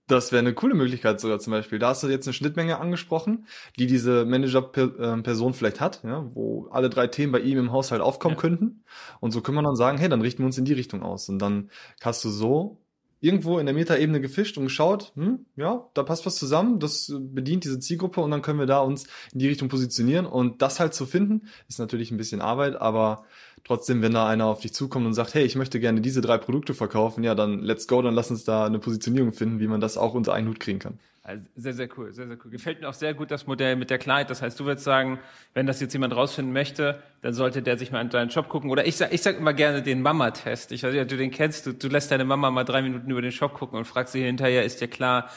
Das 0.08 0.32
wäre 0.32 0.40
eine 0.40 0.54
coole 0.54 0.76
Möglichkeit 0.76 1.20
sogar 1.20 1.40
zum 1.40 1.52
Beispiel. 1.52 1.80
Da 1.80 1.90
hast 1.90 2.04
du 2.04 2.08
jetzt 2.08 2.28
eine 2.28 2.34
Schnittmenge 2.34 2.80
angesprochen, 2.80 3.48
die 3.80 3.88
diese 3.88 4.26
Manager-Person 4.26 5.54
vielleicht 5.54 5.82
hat, 5.82 6.04
ja, 6.04 6.26
wo 6.34 6.68
alle 6.70 6.90
drei 6.90 7.08
Themen 7.08 7.32
bei 7.32 7.40
ihm 7.40 7.58
im 7.58 7.72
Haushalt 7.72 8.02
aufkommen 8.02 8.36
ja. 8.36 8.42
könnten. 8.42 8.84
Und 9.20 9.32
so 9.32 9.42
können 9.42 9.58
wir 9.58 9.64
dann 9.64 9.76
sagen, 9.76 9.98
hey, 9.98 10.10
dann 10.10 10.22
richten 10.22 10.44
wir 10.44 10.46
uns 10.46 10.58
in 10.58 10.66
die 10.66 10.74
Richtung 10.74 11.02
aus. 11.02 11.28
Und 11.30 11.40
dann 11.40 11.72
hast 12.02 12.24
du 12.24 12.30
so 12.30 12.82
irgendwo 13.26 13.58
in 13.58 13.66
der 13.66 13.74
Metaebene 13.74 14.22
gefischt 14.22 14.58
und 14.58 14.66
geschaut, 14.66 15.12
hm, 15.16 15.46
ja, 15.56 15.90
da 15.96 16.04
passt 16.04 16.28
was 16.28 16.36
zusammen, 16.36 16.80
das 16.80 17.12
bedient 17.18 17.64
diese 17.64 17.80
Zielgruppe 17.80 18.22
und 18.22 18.30
dann 18.30 18.44
können 18.44 18.60
wir 18.60 18.68
da 18.68 18.80
uns 18.80 19.08
in 19.34 19.40
die 19.40 19.48
Richtung 19.48 19.68
positionieren. 19.68 20.28
Und 20.28 20.62
das 20.62 20.80
halt 20.80 20.94
zu 20.94 21.08
finden, 21.08 21.48
ist 21.68 21.80
natürlich 21.80 22.12
ein 22.12 22.18
bisschen 22.18 22.42
Arbeit, 22.42 22.76
aber 22.76 23.26
trotzdem, 23.66 24.02
wenn 24.02 24.14
da 24.14 24.28
einer 24.28 24.46
auf 24.46 24.62
dich 24.62 24.74
zukommt 24.74 25.06
und 25.06 25.14
sagt, 25.14 25.34
hey, 25.34 25.44
ich 25.44 25.56
möchte 25.56 25.80
gerne 25.80 26.00
diese 26.00 26.22
drei 26.22 26.38
Produkte 26.38 26.74
verkaufen, 26.74 27.24
ja, 27.24 27.36
dann 27.36 27.60
let's 27.60 27.88
go, 27.88 28.02
dann 28.02 28.14
lass 28.14 28.32
uns 28.32 28.46
da 28.46 28.66
eine 28.66 28.80
Positionierung 28.80 29.34
finden, 29.34 29.60
wie 29.60 29.68
man 29.68 29.82
das 29.82 29.98
auch 29.98 30.14
unter 30.14 30.34
einen 30.34 30.48
Hut 30.48 30.60
kriegen 30.60 30.80
kann. 30.80 31.00
Also 31.24 31.44
sehr, 31.56 31.74
sehr 31.74 31.90
cool, 31.98 32.14
sehr, 32.14 32.28
sehr 32.28 32.38
cool. 32.46 32.52
Gefällt 32.52 32.82
mir 32.82 32.88
auch 32.88 32.94
sehr 32.94 33.16
gut 33.16 33.32
das 33.32 33.48
Modell 33.48 33.76
mit 33.76 33.90
der 33.90 33.98
Klarheit. 33.98 34.30
Das 34.30 34.44
heißt, 34.44 34.60
du 34.60 34.66
würdest 34.66 34.86
sagen, 34.86 35.20
wenn 35.56 35.66
das 35.66 35.82
jetzt 35.82 35.94
jemand 35.94 36.16
rausfinden 36.16 36.54
möchte, 36.54 37.02
dann 37.24 37.34
sollte 37.34 37.64
der 37.64 37.80
sich 37.80 37.92
mal 37.92 38.02
in 38.02 38.10
deinen 38.10 38.30
Shop 38.30 38.48
gucken. 38.48 38.70
Oder 38.70 38.86
ich 38.86 38.96
sag, 38.96 39.12
ich 39.12 39.24
sag 39.24 39.36
immer 39.36 39.54
gerne 39.54 39.82
den 39.82 40.04
Mama-Test. 40.04 40.72
Ich 40.72 40.84
weiß 40.84 40.94
nicht, 40.94 41.12
du 41.12 41.18
den 41.18 41.32
kennst. 41.32 41.66
Du, 41.66 41.74
du 41.74 41.88
lässt 41.88 42.12
deine 42.12 42.26
Mama 42.26 42.52
mal 42.52 42.64
drei 42.64 42.84
Minuten 42.84 43.10
über 43.10 43.24
den 43.24 43.32
Shop 43.32 43.56
gucken 43.56 43.76
und 43.76 43.86
fragst 43.86 44.14
sie 44.14 44.24
hinterher, 44.24 44.66
ist 44.66 44.82
dir 44.82 44.88
klar, 44.88 45.32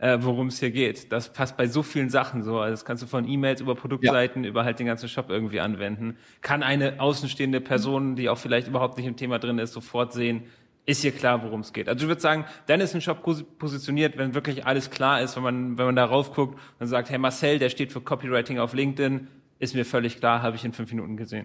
äh, 0.00 0.18
worum 0.22 0.46
es 0.46 0.58
hier 0.58 0.70
geht. 0.70 1.12
Das 1.12 1.32
passt 1.32 1.56
bei 1.56 1.68
so 1.68 1.82
vielen 1.82 2.08
Sachen 2.08 2.42
so. 2.42 2.58
Also 2.58 2.72
das 2.72 2.84
kannst 2.84 3.02
du 3.02 3.06
von 3.06 3.28
E-Mails 3.28 3.60
über 3.60 3.74
Produktseiten, 3.74 4.44
ja. 4.44 4.50
über 4.50 4.64
halt 4.64 4.78
den 4.78 4.86
ganzen 4.86 5.08
Shop 5.08 5.28
irgendwie 5.28 5.60
anwenden. 5.60 6.16
Kann 6.40 6.62
eine 6.62 7.00
außenstehende 7.00 7.60
Person, 7.60 8.16
die 8.16 8.30
auch 8.30 8.38
vielleicht 8.38 8.66
überhaupt 8.66 8.96
nicht 8.96 9.06
im 9.06 9.16
Thema 9.16 9.38
drin 9.38 9.58
ist, 9.58 9.72
sofort 9.72 10.14
sehen, 10.14 10.44
ist 10.86 11.02
hier 11.02 11.12
klar, 11.12 11.44
worum 11.44 11.60
es 11.60 11.74
geht. 11.74 11.88
Also 11.88 12.04
ich 12.04 12.08
würde 12.08 12.22
sagen, 12.22 12.46
dann 12.66 12.80
ist 12.80 12.94
ein 12.94 13.02
Shop 13.02 13.22
positioniert, 13.58 14.16
wenn 14.16 14.34
wirklich 14.34 14.64
alles 14.66 14.90
klar 14.90 15.20
ist, 15.20 15.36
wenn 15.36 15.42
man, 15.42 15.78
wenn 15.78 15.84
man 15.84 15.96
darauf 15.96 16.32
guckt 16.32 16.58
und 16.78 16.86
sagt, 16.86 17.10
hey 17.10 17.18
Marcel, 17.18 17.58
der 17.58 17.68
steht 17.68 17.92
für 17.92 18.00
Copywriting 18.00 18.58
auf 18.58 18.72
LinkedIn, 18.72 19.28
ist 19.58 19.74
mir 19.74 19.84
völlig 19.84 20.18
klar, 20.18 20.40
habe 20.42 20.56
ich 20.56 20.64
in 20.64 20.72
fünf 20.72 20.90
Minuten 20.90 21.18
gesehen. 21.18 21.44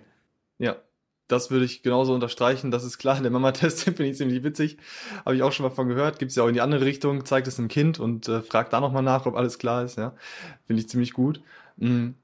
Ja, 0.57 0.77
das 1.27 1.49
würde 1.49 1.65
ich 1.65 1.81
genauso 1.81 2.13
unterstreichen. 2.13 2.71
Das 2.71 2.83
ist 2.83 2.97
klar. 2.97 3.19
Der 3.21 3.31
Mama-Test 3.31 3.83
finde 3.83 4.05
ich 4.05 4.17
ziemlich 4.17 4.43
witzig. 4.43 4.77
Habe 5.25 5.35
ich 5.35 5.43
auch 5.43 5.51
schon 5.51 5.65
mal 5.65 5.73
von 5.73 5.87
gehört. 5.87 6.19
Gibt 6.19 6.29
es 6.29 6.35
ja 6.35 6.43
auch 6.43 6.47
in 6.47 6.53
die 6.53 6.61
andere 6.61 6.85
Richtung. 6.85 7.25
Zeigt 7.25 7.47
es 7.47 7.57
einem 7.57 7.67
Kind 7.67 7.99
und 7.99 8.27
äh, 8.27 8.41
fragt 8.41 8.73
da 8.73 8.79
nochmal 8.79 9.03
nach, 9.03 9.25
ob 9.25 9.35
alles 9.35 9.57
klar 9.57 9.83
ist. 9.83 9.97
Ja, 9.97 10.15
finde 10.67 10.81
ich 10.81 10.89
ziemlich 10.89 11.13
gut. 11.13 11.41
Mhm. 11.77 12.15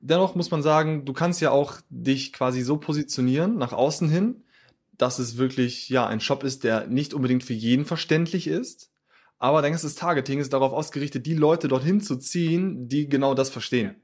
Dennoch 0.00 0.34
muss 0.34 0.50
man 0.50 0.62
sagen, 0.62 1.04
du 1.04 1.12
kannst 1.12 1.40
ja 1.40 1.50
auch 1.50 1.76
dich 1.90 2.32
quasi 2.32 2.62
so 2.62 2.78
positionieren 2.78 3.58
nach 3.58 3.72
außen 3.72 4.08
hin, 4.08 4.44
dass 4.96 5.18
es 5.18 5.36
wirklich 5.36 5.88
ja 5.88 6.06
ein 6.06 6.20
Shop 6.20 6.42
ist, 6.42 6.64
der 6.64 6.86
nicht 6.86 7.14
unbedingt 7.14 7.44
für 7.44 7.52
jeden 7.52 7.84
verständlich 7.84 8.46
ist. 8.46 8.90
Aber 9.38 9.62
denkst 9.62 9.82
das 9.82 9.94
Targeting 9.94 10.38
ist 10.38 10.52
darauf 10.52 10.72
ausgerichtet, 10.72 11.24
die 11.26 11.34
Leute 11.34 11.68
dorthin 11.68 12.00
zu 12.00 12.16
ziehen, 12.16 12.88
die 12.88 13.08
genau 13.08 13.34
das 13.34 13.50
verstehen. 13.50 13.96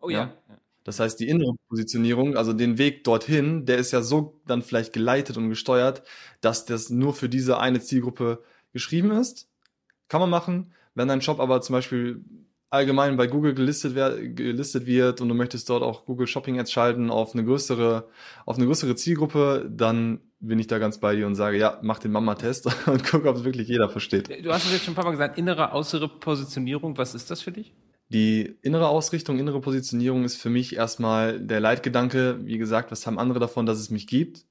Oh 0.00 0.10
ja. 0.10 0.34
ja. 0.45 0.45
Das 0.86 1.00
heißt, 1.00 1.18
die 1.18 1.28
innere 1.28 1.54
Positionierung, 1.68 2.36
also 2.36 2.52
den 2.52 2.78
Weg 2.78 3.02
dorthin, 3.02 3.66
der 3.66 3.76
ist 3.76 3.90
ja 3.90 4.02
so 4.02 4.40
dann 4.46 4.62
vielleicht 4.62 4.92
geleitet 4.92 5.36
und 5.36 5.48
gesteuert, 5.48 6.04
dass 6.40 6.64
das 6.64 6.90
nur 6.90 7.12
für 7.12 7.28
diese 7.28 7.58
eine 7.58 7.80
Zielgruppe 7.80 8.44
geschrieben 8.72 9.10
ist. 9.10 9.48
Kann 10.06 10.20
man 10.20 10.30
machen. 10.30 10.72
Wenn 10.94 11.08
dein 11.08 11.22
Shop 11.22 11.40
aber 11.40 11.60
zum 11.60 11.72
Beispiel 11.72 12.24
allgemein 12.70 13.16
bei 13.16 13.26
Google 13.26 13.54
gelistet, 13.54 13.96
gelistet 14.36 14.86
wird 14.86 15.20
und 15.20 15.28
du 15.28 15.34
möchtest 15.34 15.68
dort 15.70 15.82
auch 15.82 16.06
Google 16.06 16.28
Shopping 16.28 16.60
Ads 16.60 16.70
schalten 16.70 17.10
auf 17.10 17.34
eine 17.34 17.44
größere, 17.44 18.08
auf 18.44 18.56
eine 18.56 18.66
größere 18.66 18.94
Zielgruppe, 18.94 19.68
dann 19.68 20.20
bin 20.38 20.60
ich 20.60 20.68
da 20.68 20.78
ganz 20.78 20.98
bei 20.98 21.16
dir 21.16 21.26
und 21.26 21.34
sage, 21.34 21.58
ja, 21.58 21.80
mach 21.82 21.98
den 21.98 22.12
Mama-Test 22.12 22.66
und 22.86 23.02
guck, 23.02 23.24
ob 23.24 23.38
es 23.38 23.44
wirklich 23.44 23.66
jeder 23.66 23.88
versteht. 23.88 24.28
Du 24.44 24.52
hast 24.52 24.66
es 24.66 24.72
jetzt 24.72 24.84
schon 24.84 24.92
ein 24.92 24.94
paar 24.94 25.04
Mal 25.06 25.10
gesagt, 25.10 25.36
innere, 25.36 25.72
äußere 25.72 26.08
Positionierung, 26.08 26.96
was 26.96 27.16
ist 27.16 27.28
das 27.28 27.42
für 27.42 27.50
dich? 27.50 27.74
Die 28.08 28.56
innere 28.62 28.88
Ausrichtung, 28.88 29.38
innere 29.38 29.60
Positionierung 29.60 30.24
ist 30.24 30.36
für 30.36 30.50
mich 30.50 30.76
erstmal 30.76 31.40
der 31.40 31.58
Leitgedanke, 31.58 32.38
wie 32.44 32.58
gesagt, 32.58 32.92
was 32.92 33.06
haben 33.06 33.18
andere 33.18 33.40
davon, 33.40 33.66
dass 33.66 33.78
es 33.78 33.90
mich 33.90 34.06
gibt? 34.06 34.44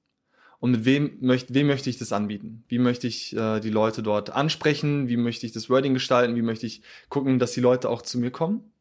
Und 0.60 0.72
mit 0.72 0.86
wem 0.86 1.18
möchte, 1.22 1.54
wem 1.54 1.68
möchte 1.68 1.90
ich 1.90 1.98
das 1.98 2.12
anbieten? 2.12 2.64
Wie 2.68 2.80
möchte 2.80 3.08
ich 3.08 3.36
äh, 3.36 3.60
die 3.60 3.70
Leute 3.70 4.04
dort 4.04 4.30
ansprechen? 4.30 5.08
Wie 5.08 5.18
möchte 5.18 5.46
ich 5.46 5.52
das 5.52 5.70
Wording 5.70 5.94
gestalten? 5.94 6.36
Wie 6.36 6.42
möchte 6.42 6.66
ich 6.66 6.82
gucken, 7.10 7.40
dass 7.40 7.54
die 7.54 7.62
Leute 7.62 7.90
auch 7.90 8.02
zu 8.02 8.20
mir 8.20 8.32
kommen? 8.32 8.72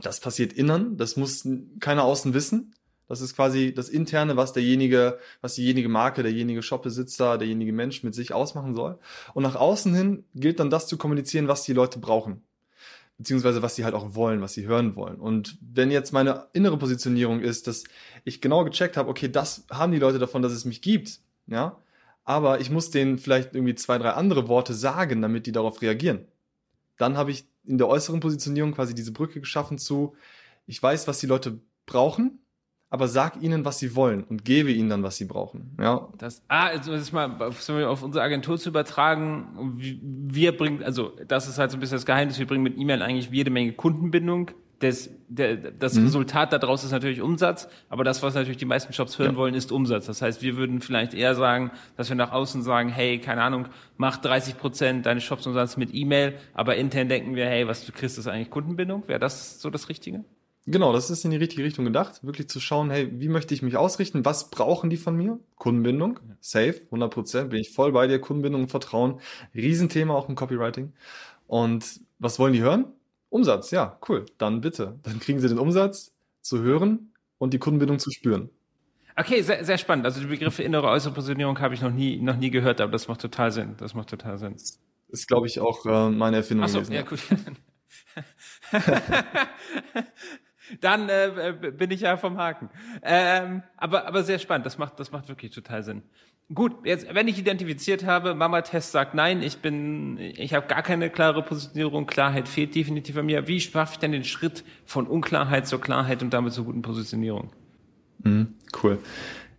Das 0.00 0.20
passiert 0.20 0.52
innen, 0.52 0.96
das 0.96 1.16
muss 1.16 1.46
keiner 1.80 2.04
außen 2.04 2.34
wissen. 2.34 2.74
Das 3.08 3.20
ist 3.20 3.36
quasi 3.36 3.74
das 3.74 3.90
Interne, 3.90 4.36
was 4.36 4.54
derjenige, 4.54 5.18
was 5.42 5.54
diejenige 5.56 5.90
Marke, 5.90 6.22
derjenige 6.22 6.62
Shopbesitzer, 6.62 7.36
derjenige 7.36 7.72
Mensch 7.72 8.02
mit 8.02 8.14
sich 8.14 8.32
ausmachen 8.32 8.74
soll. 8.74 8.98
Und 9.34 9.42
nach 9.42 9.56
außen 9.56 9.94
hin 9.94 10.24
gilt 10.34 10.58
dann 10.58 10.70
das 10.70 10.86
zu 10.86 10.96
kommunizieren, 10.96 11.46
was 11.46 11.64
die 11.64 11.74
Leute 11.74 11.98
brauchen 11.98 12.42
beziehungsweise 13.18 13.62
was 13.62 13.76
sie 13.76 13.84
halt 13.84 13.94
auch 13.94 14.14
wollen, 14.14 14.40
was 14.40 14.54
sie 14.54 14.66
hören 14.66 14.96
wollen. 14.96 15.16
Und 15.16 15.58
wenn 15.60 15.90
jetzt 15.90 16.12
meine 16.12 16.48
innere 16.52 16.78
Positionierung 16.78 17.40
ist, 17.40 17.66
dass 17.66 17.84
ich 18.24 18.40
genau 18.40 18.64
gecheckt 18.64 18.96
habe, 18.96 19.08
okay, 19.08 19.30
das 19.30 19.64
haben 19.70 19.92
die 19.92 19.98
Leute 19.98 20.18
davon, 20.18 20.42
dass 20.42 20.52
es 20.52 20.64
mich 20.64 20.82
gibt, 20.82 21.20
ja, 21.46 21.78
aber 22.24 22.60
ich 22.60 22.70
muss 22.70 22.90
denen 22.90 23.18
vielleicht 23.18 23.54
irgendwie 23.54 23.74
zwei, 23.74 23.98
drei 23.98 24.10
andere 24.10 24.48
Worte 24.48 24.74
sagen, 24.74 25.22
damit 25.22 25.46
die 25.46 25.52
darauf 25.52 25.82
reagieren. 25.82 26.26
Dann 26.96 27.16
habe 27.16 27.30
ich 27.30 27.46
in 27.64 27.78
der 27.78 27.88
äußeren 27.88 28.20
Positionierung 28.20 28.72
quasi 28.72 28.94
diese 28.94 29.12
Brücke 29.12 29.40
geschaffen 29.40 29.78
zu, 29.78 30.14
ich 30.66 30.82
weiß, 30.82 31.06
was 31.06 31.18
die 31.18 31.26
Leute 31.26 31.60
brauchen, 31.86 32.40
aber 32.94 33.08
sag 33.08 33.42
ihnen, 33.42 33.64
was 33.64 33.80
sie 33.80 33.96
wollen 33.96 34.22
und 34.22 34.44
gebe 34.44 34.70
ihnen 34.70 34.88
dann, 34.88 35.02
was 35.02 35.16
sie 35.16 35.24
brauchen. 35.24 35.74
Ja. 35.80 36.10
Das, 36.16 36.44
ah, 36.46 36.66
also 36.66 36.92
das 36.92 37.02
ist 37.02 37.12
mal 37.12 37.42
auf 37.42 38.04
unsere 38.04 38.22
Agentur 38.22 38.56
zu 38.56 38.68
übertragen. 38.68 39.74
Wir 39.76 40.56
bringen, 40.56 40.80
also 40.84 41.10
das 41.26 41.48
ist 41.48 41.58
halt 41.58 41.72
so 41.72 41.76
ein 41.76 41.80
bisschen 41.80 41.96
das 41.96 42.06
Geheimnis, 42.06 42.38
wir 42.38 42.46
bringen 42.46 42.62
mit 42.62 42.78
E-Mail 42.78 43.02
eigentlich 43.02 43.30
jede 43.32 43.50
Menge 43.50 43.72
Kundenbindung. 43.72 44.52
Das, 44.78 45.10
der, 45.26 45.56
das 45.56 45.94
mhm. 45.94 46.04
Resultat 46.04 46.52
daraus 46.52 46.84
ist 46.84 46.92
natürlich 46.92 47.20
Umsatz, 47.20 47.66
aber 47.88 48.04
das, 48.04 48.22
was 48.22 48.34
natürlich 48.34 48.58
die 48.58 48.64
meisten 48.64 48.92
Shops 48.92 49.18
hören 49.18 49.32
ja. 49.32 49.38
wollen, 49.38 49.54
ist 49.54 49.72
Umsatz. 49.72 50.06
Das 50.06 50.22
heißt, 50.22 50.40
wir 50.42 50.56
würden 50.56 50.80
vielleicht 50.80 51.14
eher 51.14 51.34
sagen, 51.34 51.72
dass 51.96 52.10
wir 52.10 52.16
nach 52.16 52.30
außen 52.30 52.62
sagen, 52.62 52.90
hey, 52.90 53.18
keine 53.18 53.42
Ahnung, 53.42 53.66
mach 53.96 54.18
30 54.18 54.56
Prozent 54.56 55.04
deines 55.04 55.24
Shopsumsatzes 55.24 55.78
mit 55.78 55.92
E-Mail, 55.92 56.34
aber 56.52 56.76
intern 56.76 57.08
denken 57.08 57.34
wir, 57.34 57.46
hey, 57.46 57.66
was 57.66 57.84
du 57.84 57.90
kriegst, 57.90 58.18
ist 58.18 58.28
eigentlich 58.28 58.50
Kundenbindung. 58.50 59.08
Wäre 59.08 59.18
das 59.18 59.60
so 59.60 59.68
das 59.68 59.88
Richtige? 59.88 60.22
Genau, 60.66 60.94
das 60.94 61.10
ist 61.10 61.24
in 61.24 61.30
die 61.30 61.36
richtige 61.36 61.62
Richtung 61.62 61.84
gedacht. 61.84 62.24
Wirklich 62.24 62.48
zu 62.48 62.58
schauen, 62.58 62.88
hey, 62.90 63.10
wie 63.12 63.28
möchte 63.28 63.52
ich 63.52 63.60
mich 63.60 63.76
ausrichten? 63.76 64.24
Was 64.24 64.48
brauchen 64.50 64.88
die 64.88 64.96
von 64.96 65.14
mir? 65.14 65.38
Kundenbindung, 65.56 66.20
safe, 66.40 66.80
100 66.86 67.12
Prozent, 67.12 67.50
bin 67.50 67.60
ich 67.60 67.70
voll 67.70 67.92
bei 67.92 68.06
dir. 68.06 68.18
Kundenbindung 68.18 68.62
und 68.62 68.68
Vertrauen, 68.68 69.20
Riesenthema 69.54 70.14
auch 70.14 70.28
im 70.28 70.36
Copywriting. 70.36 70.94
Und 71.46 72.00
was 72.18 72.38
wollen 72.38 72.54
die 72.54 72.62
hören? 72.62 72.86
Umsatz, 73.28 73.72
ja, 73.72 73.98
cool. 74.08 74.24
Dann 74.38 74.62
bitte. 74.62 74.98
Dann 75.02 75.20
kriegen 75.20 75.38
sie 75.38 75.48
den 75.48 75.58
Umsatz 75.58 76.14
zu 76.40 76.62
hören 76.62 77.12
und 77.36 77.52
die 77.52 77.58
Kundenbindung 77.58 77.98
zu 77.98 78.10
spüren. 78.10 78.48
Okay, 79.16 79.42
sehr, 79.42 79.64
sehr 79.66 79.76
spannend. 79.76 80.06
Also 80.06 80.20
die 80.20 80.26
Begriffe 80.26 80.62
innere 80.62 80.88
äußere 80.88 81.12
Positionierung 81.12 81.60
habe 81.60 81.74
ich 81.74 81.82
noch 81.82 81.92
nie, 81.92 82.16
noch 82.16 82.36
nie 82.36 82.50
gehört, 82.50 82.80
aber 82.80 82.92
das 82.92 83.06
macht 83.06 83.20
total 83.20 83.52
Sinn. 83.52 83.74
Das 83.76 83.92
macht 83.92 84.08
total 84.08 84.38
Sinn. 84.38 84.54
Das 84.54 84.80
ist, 85.08 85.28
glaube 85.28 85.46
ich, 85.46 85.60
auch 85.60 85.84
äh, 85.84 86.08
meine 86.10 86.38
Erfindung 86.38 86.64
Ach 86.64 86.70
so, 86.70 86.80
gewesen. 86.80 86.94
Ja, 86.94 87.02
gut. 87.02 87.20
dann 90.80 91.08
äh, 91.08 91.72
bin 91.76 91.90
ich 91.90 92.02
ja 92.02 92.16
vom 92.16 92.38
Haken. 92.38 92.70
Ähm, 93.02 93.62
aber, 93.76 94.06
aber 94.06 94.22
sehr 94.22 94.38
spannend, 94.38 94.66
das 94.66 94.78
macht, 94.78 94.98
das 94.98 95.12
macht 95.12 95.28
wirklich 95.28 95.52
total 95.52 95.82
Sinn. 95.82 96.02
Gut, 96.52 96.84
jetzt, 96.84 97.12
wenn 97.14 97.26
ich 97.26 97.38
identifiziert 97.38 98.04
habe, 98.04 98.34
Mama-Test 98.34 98.92
sagt 98.92 99.14
nein, 99.14 99.42
ich 99.42 99.58
bin, 99.58 100.18
ich 100.18 100.52
habe 100.52 100.66
gar 100.66 100.82
keine 100.82 101.08
klare 101.08 101.42
Positionierung, 101.42 102.06
Klarheit 102.06 102.48
fehlt 102.48 102.74
definitiv 102.74 103.14
bei 103.14 103.22
mir. 103.22 103.48
Wie 103.48 103.60
schaffe 103.60 103.94
ich 103.94 103.98
denn 103.98 104.12
den 104.12 104.24
Schritt 104.24 104.62
von 104.84 105.06
Unklarheit 105.06 105.66
zur 105.66 105.80
Klarheit 105.80 106.22
und 106.22 106.34
damit 106.34 106.52
zur 106.52 106.66
guten 106.66 106.82
Positionierung? 106.82 107.50
Mhm, 108.18 108.54
cool. 108.82 108.98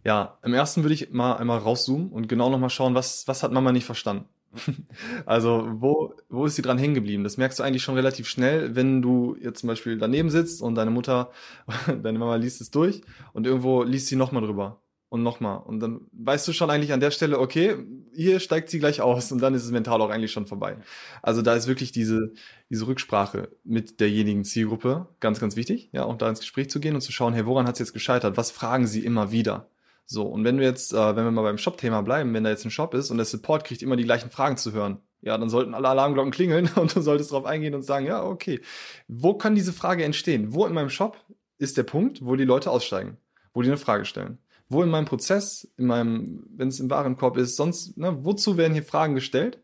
Ja, 0.04 0.38
im 0.44 0.54
ersten 0.54 0.84
würde 0.84 0.94
ich 0.94 1.12
mal 1.12 1.38
einmal 1.38 1.58
rauszoomen 1.58 2.12
und 2.12 2.30
genau 2.30 2.52
nochmal 2.52 2.70
schauen, 2.70 2.94
was, 2.94 3.28
was 3.28 3.42
hat 3.42 3.52
Mama 3.52 3.72
nicht 3.72 3.86
verstanden? 3.86 4.26
Also, 5.26 5.68
wo, 5.72 6.14
wo 6.30 6.46
ist 6.46 6.56
sie 6.56 6.62
dran 6.62 6.78
hängen 6.78 6.94
geblieben? 6.94 7.24
Das 7.24 7.38
merkst 7.38 7.60
du 7.60 7.64
eigentlich 7.64 7.84
schon 7.84 7.96
relativ 7.96 8.28
schnell, 8.28 8.76
wenn 8.76 9.02
du 9.02 9.36
jetzt 9.40 9.62
zum 9.62 9.68
Beispiel 9.68 9.98
daneben 9.98 10.30
sitzt 10.30 10.62
und 10.62 10.76
deine 10.76 10.92
Mutter, 10.92 11.32
deine 12.04 12.20
Mama 12.20 12.36
liest 12.36 12.62
es 12.62 12.72
durch 12.72 13.02
und 13.34 13.46
irgendwo 13.46 13.84
liest 13.84 14.08
sie 14.08 14.16
nochmal 14.16 14.44
drüber 14.44 14.82
und 15.10 15.24
nochmal. 15.24 15.58
Und 15.58 15.80
dann 15.80 16.02
weißt 16.12 16.48
du 16.48 16.54
schon 16.54 16.70
eigentlich 16.70 16.94
an 16.94 17.00
der 17.00 17.12
Stelle, 17.12 17.40
okay, 17.40 17.78
hier 18.14 18.40
steigt 18.40 18.70
sie 18.70 18.80
gleich 18.80 19.02
aus 19.02 19.32
und 19.32 19.42
dann 19.42 19.54
ist 19.54 19.64
es 19.64 19.72
mental 19.72 20.02
auch 20.02 20.10
eigentlich 20.10 20.32
schon 20.32 20.48
vorbei. 20.48 20.78
Also 21.22 21.42
da 21.42 21.56
ist 21.56 21.68
wirklich 21.68 21.92
diese, 21.92 22.34
diese 22.70 22.88
Rücksprache 22.88 23.50
mit 23.64 24.00
derjenigen 24.00 24.44
Zielgruppe 24.44 25.08
ganz, 25.20 25.40
ganz 25.40 25.56
wichtig, 25.56 25.90
ja, 25.94 26.04
auch 26.06 26.18
da 26.18 26.30
ins 26.30 26.40
Gespräch 26.40 26.70
zu 26.70 26.80
gehen 26.80 26.96
und 26.96 27.02
zu 27.02 27.12
schauen, 27.12 27.34
hey, 27.34 27.46
woran 27.46 27.68
hat 27.68 27.76
es 27.76 27.80
jetzt 27.80 27.94
gescheitert? 27.94 28.38
Was 28.38 28.52
fragen 28.52 28.88
sie 28.88 29.06
immer 29.06 29.32
wieder? 29.32 29.70
So, 30.06 30.24
und 30.24 30.44
wenn 30.44 30.60
wir 30.60 30.68
jetzt, 30.68 30.94
äh, 30.94 31.16
wenn 31.16 31.26
wir 31.26 31.32
mal 31.32 31.42
beim 31.42 31.58
Shop-Thema 31.58 32.02
bleiben, 32.02 32.34
wenn 32.34 32.44
da 32.44 32.52
jetzt 32.52 32.66
ein 32.66 32.72
Shop 32.72 32.94
ist 32.94 33.10
und 33.10 33.18
der 33.18 33.26
Support 33.26 33.64
kriegt 33.64 33.82
immer 33.82 33.96
die 33.96 34.04
gleichen 34.04 34.30
Fragen 34.30 34.58
zu 34.58 34.72
hören, 34.72 35.00
ja, 35.22 35.38
dann 35.38 35.50
sollten 35.50 35.74
alle 35.74 35.90
Alarmglocken 35.90 36.32
klingeln 36.32 36.70
und 36.76 36.96
du 36.96 37.02
solltest 37.02 37.32
darauf 37.32 37.46
eingehen 37.46 37.74
und 37.74 37.82
sagen, 37.82 38.06
ja, 38.06 38.24
okay, 38.24 38.62
wo 39.08 39.34
kann 39.34 39.56
diese 39.56 39.74
Frage 39.74 40.04
entstehen? 40.04 40.54
Wo 40.54 40.66
in 40.66 40.74
meinem 40.74 40.90
Shop 40.90 41.18
ist 41.58 41.78
der 41.78 41.84
Punkt, 41.84 42.24
wo 42.24 42.36
die 42.36 42.44
Leute 42.46 42.70
aussteigen, 42.70 43.18
wo 43.54 43.62
die 43.62 43.70
eine 43.70 43.78
Frage 43.78 44.06
stellen? 44.06 44.38
Wo 44.68 44.84
in 44.84 44.90
meinem 44.90 45.06
Prozess, 45.06 45.72
in 45.78 45.88
meinem, 45.88 46.44
wenn 46.56 46.70
es 46.70 46.80
im 46.80 46.90
Warenkorb 46.90 47.38
ist, 47.38 47.56
sonst, 47.56 47.98
ne, 47.98 48.24
wozu 48.24 48.58
werden 48.58 48.74
hier 48.74 48.84
Fragen 48.84 49.16
gestellt? 49.16 49.60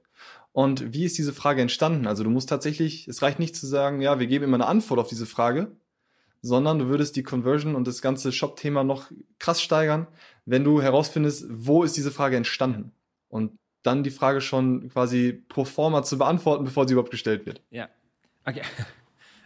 Und 0.53 0.93
wie 0.93 1.05
ist 1.05 1.17
diese 1.17 1.33
Frage 1.33 1.61
entstanden? 1.61 2.07
Also 2.07 2.23
du 2.23 2.29
musst 2.29 2.49
tatsächlich, 2.49 3.07
es 3.07 3.21
reicht 3.21 3.39
nicht 3.39 3.55
zu 3.55 3.65
sagen, 3.65 4.01
ja, 4.01 4.19
wir 4.19 4.27
geben 4.27 4.45
immer 4.45 4.57
eine 4.57 4.67
Antwort 4.67 4.99
auf 4.99 5.07
diese 5.07 5.25
Frage, 5.25 5.71
sondern 6.41 6.79
du 6.79 6.87
würdest 6.87 7.15
die 7.15 7.23
Conversion 7.23 7.75
und 7.75 7.87
das 7.87 8.01
ganze 8.01 8.31
Shop-Thema 8.31 8.83
noch 8.83 9.11
krass 9.39 9.61
steigern, 9.61 10.07
wenn 10.45 10.63
du 10.63 10.81
herausfindest, 10.81 11.45
wo 11.49 11.83
ist 11.83 11.95
diese 11.97 12.11
Frage 12.11 12.37
entstanden. 12.37 12.91
Und 13.29 13.57
dann 13.83 14.03
die 14.03 14.11
Frage 14.11 14.41
schon 14.41 14.89
quasi 14.89 15.43
pro 15.47 15.65
forma 15.65 16.03
zu 16.03 16.17
beantworten, 16.17 16.63
bevor 16.63 16.87
sie 16.87 16.93
überhaupt 16.93 17.11
gestellt 17.11 17.45
wird. 17.45 17.61
Ja. 17.69 17.89
Okay. 18.45 18.61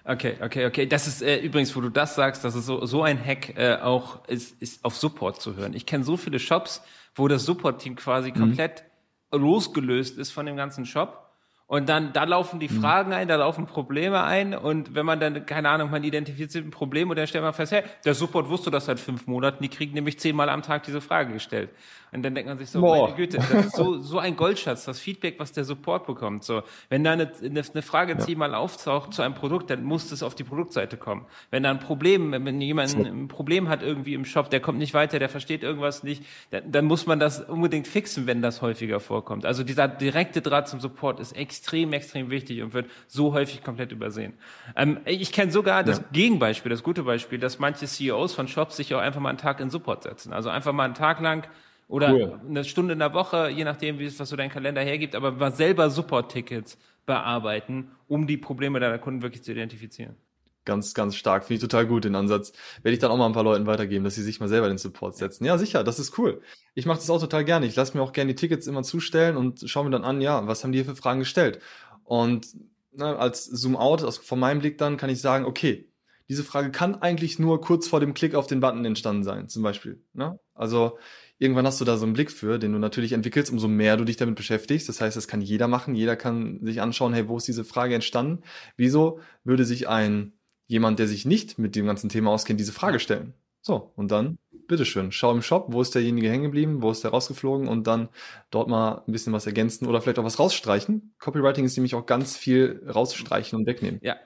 Okay, 0.08 0.36
okay, 0.40 0.68
okay. 0.68 0.86
Das 0.86 1.08
ist 1.08 1.24
äh, 1.24 1.40
übrigens, 1.40 1.76
wo 1.76 1.82
du 1.82 1.90
das 1.90 2.14
sagst, 2.14 2.44
das 2.44 2.54
ist 2.54 2.68
so, 2.68 2.86
so 2.86 3.02
ein 3.02 3.18
Hack 3.18 3.58
äh, 3.58 3.78
auch 3.78 4.24
ist, 4.28 4.62
ist 4.62 4.86
auf 4.86 4.96
Support 4.96 5.42
zu 5.42 5.56
hören. 5.56 5.74
Ich 5.74 5.88
kenne 5.88 6.04
so 6.04 6.16
viele 6.16 6.38
Shops, 6.38 6.84
wo 7.16 7.28
das 7.28 7.44
Support-Team 7.46 7.96
quasi 7.96 8.30
mhm. 8.30 8.36
komplett 8.36 8.84
losgelöst 9.32 10.20
ist 10.20 10.30
von 10.30 10.46
dem 10.46 10.58
ganzen 10.58 10.86
Shop 10.86 11.25
und 11.68 11.90
dann, 11.90 12.14
da 12.14 12.26
laufen 12.26 12.60
die 12.60 12.70
mhm. 12.70 12.80
Fragen 12.80 13.12
ein, 13.12 13.28
da 13.28 13.38
laufen 13.38 13.66
Probleme 13.66 14.24
ein. 14.24 14.54
Und 14.54 14.94
wenn 14.94 15.06
man 15.06 15.20
dann, 15.20 15.48
keine 15.48 15.70
Ahnung, 15.70 15.90
man 15.90 16.04
identifiziert 16.04 16.64
ein 16.64 16.70
Problem 16.70 17.10
und 17.10 17.18
dann 17.18 17.26
stellt 17.26 17.44
man 17.44 17.54
fest, 17.54 17.72
hey, 17.72 17.84
der 18.06 18.14
Support 18.14 18.50
wusste 18.50 18.70
das 18.70 18.86
seit 18.86 19.00
fünf 19.00 19.26
Monaten, 19.26 19.64
die 19.64 19.70
kriegen 19.70 19.94
nämlich 19.94 20.20
zehnmal 20.20 20.50
am 20.50 20.62
Tag 20.62 20.84
diese 20.84 21.02
Frage 21.02 21.34
gestellt. 21.34 21.72
Und 22.12 22.24
dann 22.24 22.34
denkt 22.34 22.48
man 22.48 22.58
sich 22.58 22.70
so, 22.70 22.80
Boah. 22.80 23.08
meine 23.08 23.16
Güte, 23.16 23.38
das 23.38 23.52
ist 23.52 23.76
so, 23.76 23.98
so 24.00 24.20
ein 24.20 24.38
Goldschatz, 24.38 24.86
das 24.86 25.00
Feedback, 25.00 25.38
was 25.38 25.52
der 25.52 25.66
Support 25.66 26.06
bekommt. 26.06 26.44
So, 26.44 26.62
wenn 26.88 27.04
da 27.04 27.12
eine, 27.12 27.32
eine, 27.44 27.62
eine 27.62 27.82
Frage 27.82 28.14
ja. 28.14 28.20
zehnmal 28.20 28.56
auftaucht 28.56 29.14
zu 29.14 29.22
einem 29.22 29.34
Produkt, 29.34 29.70
dann 29.70 29.84
muss 29.84 30.10
das 30.10 30.24
auf 30.24 30.34
die 30.34 30.46
Produktseite 30.46 30.96
kommen. 30.98 31.26
Wenn 31.50 31.64
da 31.64 31.72
ein 31.72 31.80
Problem, 31.80 32.32
wenn 32.32 32.62
jemand 32.62 32.96
ein 32.96 33.28
Problem 33.28 33.68
hat 33.68 33.82
irgendwie 33.82 34.14
im 34.14 34.24
Shop, 34.24 34.50
der 34.50 34.62
kommt 34.62 34.78
nicht 34.78 34.94
weiter, 34.94 35.20
der 35.20 35.28
versteht 35.28 35.64
irgendwas 35.64 36.04
nicht, 36.04 36.24
dann, 36.52 36.72
dann 36.72 36.86
muss 36.86 37.06
man 37.06 37.20
das 37.20 37.42
unbedingt 37.42 37.88
fixen, 37.88 38.28
wenn 38.28 38.42
das 38.42 38.62
häufiger 38.62 39.02
vorkommt. 39.02 39.46
Also 39.46 39.64
dieser 39.64 39.90
direkte 39.90 40.42
Draht 40.42 40.70
zum 40.70 40.80
Support 40.80 41.20
ist 41.20 41.34
extrem, 41.34 41.55
extrem 41.94 42.30
wichtig 42.30 42.62
und 42.62 42.74
wird 42.74 42.90
so 43.08 43.34
häufig 43.34 43.64
komplett 43.64 43.92
übersehen. 43.92 44.34
Ähm, 44.76 45.00
ich 45.06 45.32
kenne 45.32 45.52
sogar 45.52 45.84
das 45.84 46.00
ja. 46.00 46.06
Gegenbeispiel, 46.12 46.70
das 46.70 46.84
gute 46.84 47.04
Beispiel, 47.04 47.40
dass 47.40 47.60
manche 47.60 47.86
CEOs 47.86 48.34
von 48.34 48.48
Shops 48.48 48.78
sich 48.78 48.94
auch 48.94 49.00
einfach 49.00 49.22
mal 49.22 49.30
einen 49.30 49.38
Tag 49.38 49.60
in 49.60 49.70
Support 49.70 50.04
setzen. 50.04 50.34
Also 50.34 50.50
einfach 50.50 50.74
mal 50.74 50.86
einen 50.86 50.94
Tag 50.94 51.22
lang 51.22 51.48
oder 51.88 52.14
cool. 52.14 52.40
eine 52.48 52.64
Stunde 52.64 52.94
in 52.94 53.00
der 53.00 53.14
Woche, 53.14 53.50
je 53.50 53.64
nachdem, 53.64 54.00
wie 54.00 54.06
es, 54.06 54.20
was 54.20 54.30
so 54.30 54.36
dein 54.36 54.50
Kalender 54.50 54.82
hergibt, 54.82 55.16
aber 55.16 55.32
mal 55.32 55.52
selber 55.52 55.90
Support-Tickets 55.90 56.78
bearbeiten, 57.06 57.92
um 58.08 58.26
die 58.28 58.38
Probleme 58.38 58.80
deiner 58.80 58.98
Kunden 58.98 59.22
wirklich 59.22 59.44
zu 59.44 59.52
identifizieren. 59.52 60.16
Ganz, 60.66 60.94
ganz 60.94 61.16
stark. 61.16 61.46
Finde 61.46 61.56
ich 61.56 61.62
total 61.62 61.86
gut, 61.86 62.06
den 62.06 62.16
Ansatz. 62.16 62.52
Werde 62.82 62.94
ich 62.94 63.00
dann 63.00 63.12
auch 63.12 63.18
mal 63.18 63.28
ein 63.28 63.34
paar 63.34 63.44
Leuten 63.44 63.68
weitergeben, 63.68 64.04
dass 64.04 64.16
sie 64.16 64.24
sich 64.24 64.40
mal 64.40 64.50
selber 64.50 64.68
den 64.68 64.80
Support 64.80 65.16
setzen. 65.16 65.46
Ja, 65.46 65.58
sicher, 65.58 65.84
das 65.84 66.00
ist 66.00 66.18
cool. 66.18 66.42
Ich 66.74 66.86
mache 66.86 66.98
das 66.98 67.10
auch 67.10 67.22
total 67.22 67.46
gerne. 67.46 67.68
Ich 67.68 67.76
lasse 67.76 67.96
mir 67.96 68.04
auch 68.04 68.14
gerne 68.14 68.34
die 68.34 68.36
Tickets 68.36 68.68
immer 68.68 68.84
zustellen 68.84 69.38
und 69.38 69.70
schaue 69.70 69.86
mir 69.86 69.92
dann 69.92 70.04
an, 70.04 70.22
ja, 70.22 70.48
was 70.48 70.64
haben 70.64 70.72
die 70.72 70.80
hier 70.80 70.86
für 70.86 70.96
Fragen 70.96 71.20
gestellt? 71.20 71.60
Und 72.04 72.48
ne, 72.94 73.18
als 73.18 73.46
Zoom-out, 73.46 74.04
also 74.04 74.22
von 74.22 74.40
meinem 74.40 74.60
Blick 74.60 74.78
dann, 74.78 74.98
kann 74.98 75.10
ich 75.10 75.22
sagen, 75.22 75.46
okay, 75.46 75.90
diese 76.30 76.44
Frage 76.44 76.72
kann 76.72 76.96
eigentlich 76.96 77.38
nur 77.38 77.62
kurz 77.62 77.88
vor 77.88 78.00
dem 78.00 78.14
Klick 78.14 78.34
auf 78.34 78.48
den 78.48 78.60
Button 78.60 78.84
entstanden 78.86 79.24
sein, 79.24 79.48
zum 79.48 79.62
Beispiel. 79.62 80.02
Ne? 80.14 80.40
Also 80.56 80.98
irgendwann 81.38 81.68
hast 81.68 81.80
du 81.82 81.86
da 81.86 81.98
so 81.98 82.06
einen 82.06 82.14
Blick 82.14 82.32
für, 82.32 82.58
den 82.58 82.74
du 82.74 82.80
natürlich 82.80 83.12
entwickelst, 83.12 83.52
umso 83.52 83.68
mehr 83.68 83.98
du 83.98 84.06
dich 84.06 84.18
damit 84.18 84.36
beschäftigst. 84.36 84.90
Das 84.90 85.02
heißt, 85.02 85.16
das 85.16 85.28
kann 85.28 85.42
jeder 85.42 85.68
machen. 85.68 85.96
Jeder 85.96 86.16
kann 86.16 86.60
sich 86.64 86.82
anschauen, 86.82 87.14
hey, 87.14 87.28
wo 87.28 87.38
ist 87.38 87.48
diese 87.48 87.64
Frage 87.66 87.96
entstanden? 87.96 88.44
Wieso 88.78 89.20
würde 89.44 89.66
sich 89.66 89.88
ein 89.88 90.34
jemand, 90.68 91.00
der 91.00 91.08
sich 91.08 91.26
nicht 91.26 91.58
mit 91.60 91.76
dem 91.76 91.86
ganzen 91.86 92.10
Thema 92.10 92.32
auskennt, 92.32 92.60
diese 92.60 92.72
Frage 92.72 93.00
stellen? 93.00 93.34
So, 93.62 93.92
und 93.96 94.12
dann, 94.12 94.38
bitteschön, 94.68 95.12
schau 95.12 95.32
im 95.32 95.42
Shop, 95.42 95.68
wo 95.70 95.82
ist 95.82 95.96
derjenige 95.96 96.30
hängen 96.30 96.44
geblieben, 96.44 96.82
wo 96.82 96.92
ist 96.92 97.04
der 97.04 97.12
rausgeflogen 97.12 97.68
und 97.68 97.88
dann 97.88 98.10
dort 98.52 98.68
mal 98.68 99.04
ein 99.08 99.12
bisschen 99.12 99.34
was 99.34 99.48
ergänzen 99.48 99.88
oder 99.88 100.02
vielleicht 100.02 100.20
auch 100.20 100.24
was 100.24 100.40
rausstreichen. 100.40 101.16
Copywriting 101.20 101.66
ist 101.66 101.76
nämlich 101.76 101.96
auch 101.96 102.06
ganz 102.06 102.38
viel 102.38 102.84
rausstreichen 102.88 103.58
und 103.58 103.66
wegnehmen. 103.66 104.00
Ja, 104.04 104.18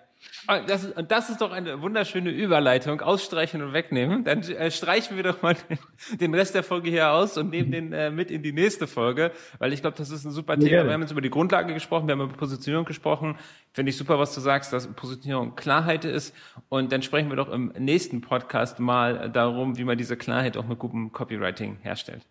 das 0.68 0.84
ist, 0.84 0.98
und 0.98 1.12
das 1.12 1.30
ist 1.30 1.42
doch 1.42 1.52
eine 1.52 1.82
wunderschöne 1.82 2.30
Überleitung. 2.30 3.02
Ausstreichen 3.02 3.62
und 3.62 3.74
wegnehmen. 3.74 4.24
Dann 4.24 4.42
äh, 4.42 4.72
streichen 4.72 5.16
wir 5.16 5.24
doch 5.24 5.42
mal 5.42 5.56
den, 6.20 6.34
Rest 6.34 6.56
der 6.56 6.64
Folge 6.64 6.90
hier 6.90 7.12
aus 7.12 7.38
und 7.38 7.50
nehmen 7.50 7.72
den 7.72 7.94
äh, 7.94 8.12
mit 8.12 8.32
in 8.32 8.44
die 8.44 8.52
nächste 8.52 8.88
Folge, 8.88 9.32
weil 9.60 9.74
ich 9.74 9.82
glaube, 9.82 9.98
das 9.98 10.10
ist 10.10 10.26
ein 10.26 10.32
super 10.32 10.58
Thema. 10.58 10.72
Ja. 10.72 10.86
Wir 10.86 10.94
haben 10.94 11.02
jetzt 11.02 11.12
über 11.12 11.22
die 11.22 11.30
Grundlage 11.30 11.74
gesprochen, 11.74 12.08
wir 12.08 12.14
haben 12.14 12.22
über 12.22 12.34
Positionierung 12.34 12.86
gesprochen. 12.86 13.38
Finde 13.74 13.92
ich 13.92 13.98
super, 13.98 14.20
was 14.20 14.34
du 14.34 14.42
sagst, 14.42 14.74
dass 14.74 14.88
Positionierung 14.88 15.56
Klarheit 15.56 16.06
ist. 16.06 16.36
Und 16.70 16.92
dann 16.92 17.02
sprechen 17.02 17.30
wir 17.30 17.36
doch 17.36 17.50
im 17.50 17.74
nächsten 17.78 18.22
Podcast 18.22 18.80
mal 18.80 19.30
darum, 19.30 19.78
wie 19.78 19.84
man 19.84 19.98
diese 19.98 20.18
Klarheit 20.18 20.58
auch 20.58 20.66
mit 20.66 20.80
gutem 20.80 21.12
Copywriting 21.12 21.78
herstellt. 21.82 22.26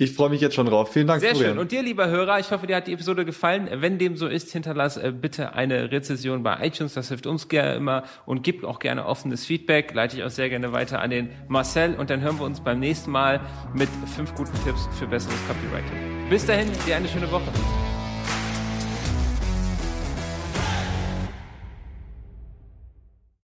Ich 0.00 0.12
freue 0.12 0.30
mich 0.30 0.40
jetzt 0.40 0.54
schon 0.54 0.66
drauf. 0.66 0.92
Vielen 0.92 1.06
Dank, 1.06 1.20
Sehr 1.20 1.30
Florian. 1.30 1.52
schön. 1.52 1.58
Und 1.58 1.72
dir, 1.72 1.82
lieber 1.82 2.08
Hörer, 2.08 2.38
ich 2.38 2.50
hoffe, 2.50 2.66
dir 2.66 2.76
hat 2.76 2.86
die 2.86 2.92
Episode 2.92 3.24
gefallen. 3.24 3.68
Wenn 3.72 3.98
dem 3.98 4.16
so 4.16 4.26
ist, 4.26 4.50
hinterlass 4.52 4.96
äh, 4.96 5.12
bitte 5.12 5.52
eine 5.54 5.90
Rezession 5.90 6.42
bei 6.42 6.66
iTunes. 6.66 6.94
Das 6.94 7.08
hilft 7.08 7.26
uns 7.26 7.48
gerne 7.48 7.74
immer 7.74 8.04
und 8.26 8.42
gib 8.42 8.64
auch 8.64 8.78
gerne 8.78 9.04
offenes 9.06 9.44
Feedback. 9.44 9.92
Leite 9.94 10.16
ich 10.16 10.24
auch 10.24 10.30
sehr 10.30 10.48
gerne 10.48 10.72
weiter 10.72 11.00
an 11.00 11.10
den 11.10 11.30
Marcel. 11.48 11.94
Und 11.94 12.10
dann 12.10 12.20
hören 12.20 12.38
wir 12.38 12.46
uns 12.46 12.60
beim 12.60 12.80
nächsten 12.80 13.10
Mal 13.10 13.40
mit 13.74 13.88
fünf 14.16 14.34
guten 14.34 14.56
Tipps 14.64 14.88
für 14.98 15.06
besseres 15.06 15.36
Copywriting. 15.46 16.28
Bis 16.30 16.46
dahin, 16.46 16.68
dir 16.86 16.96
eine 16.96 17.08
schöne 17.08 17.30
Woche. 17.30 17.50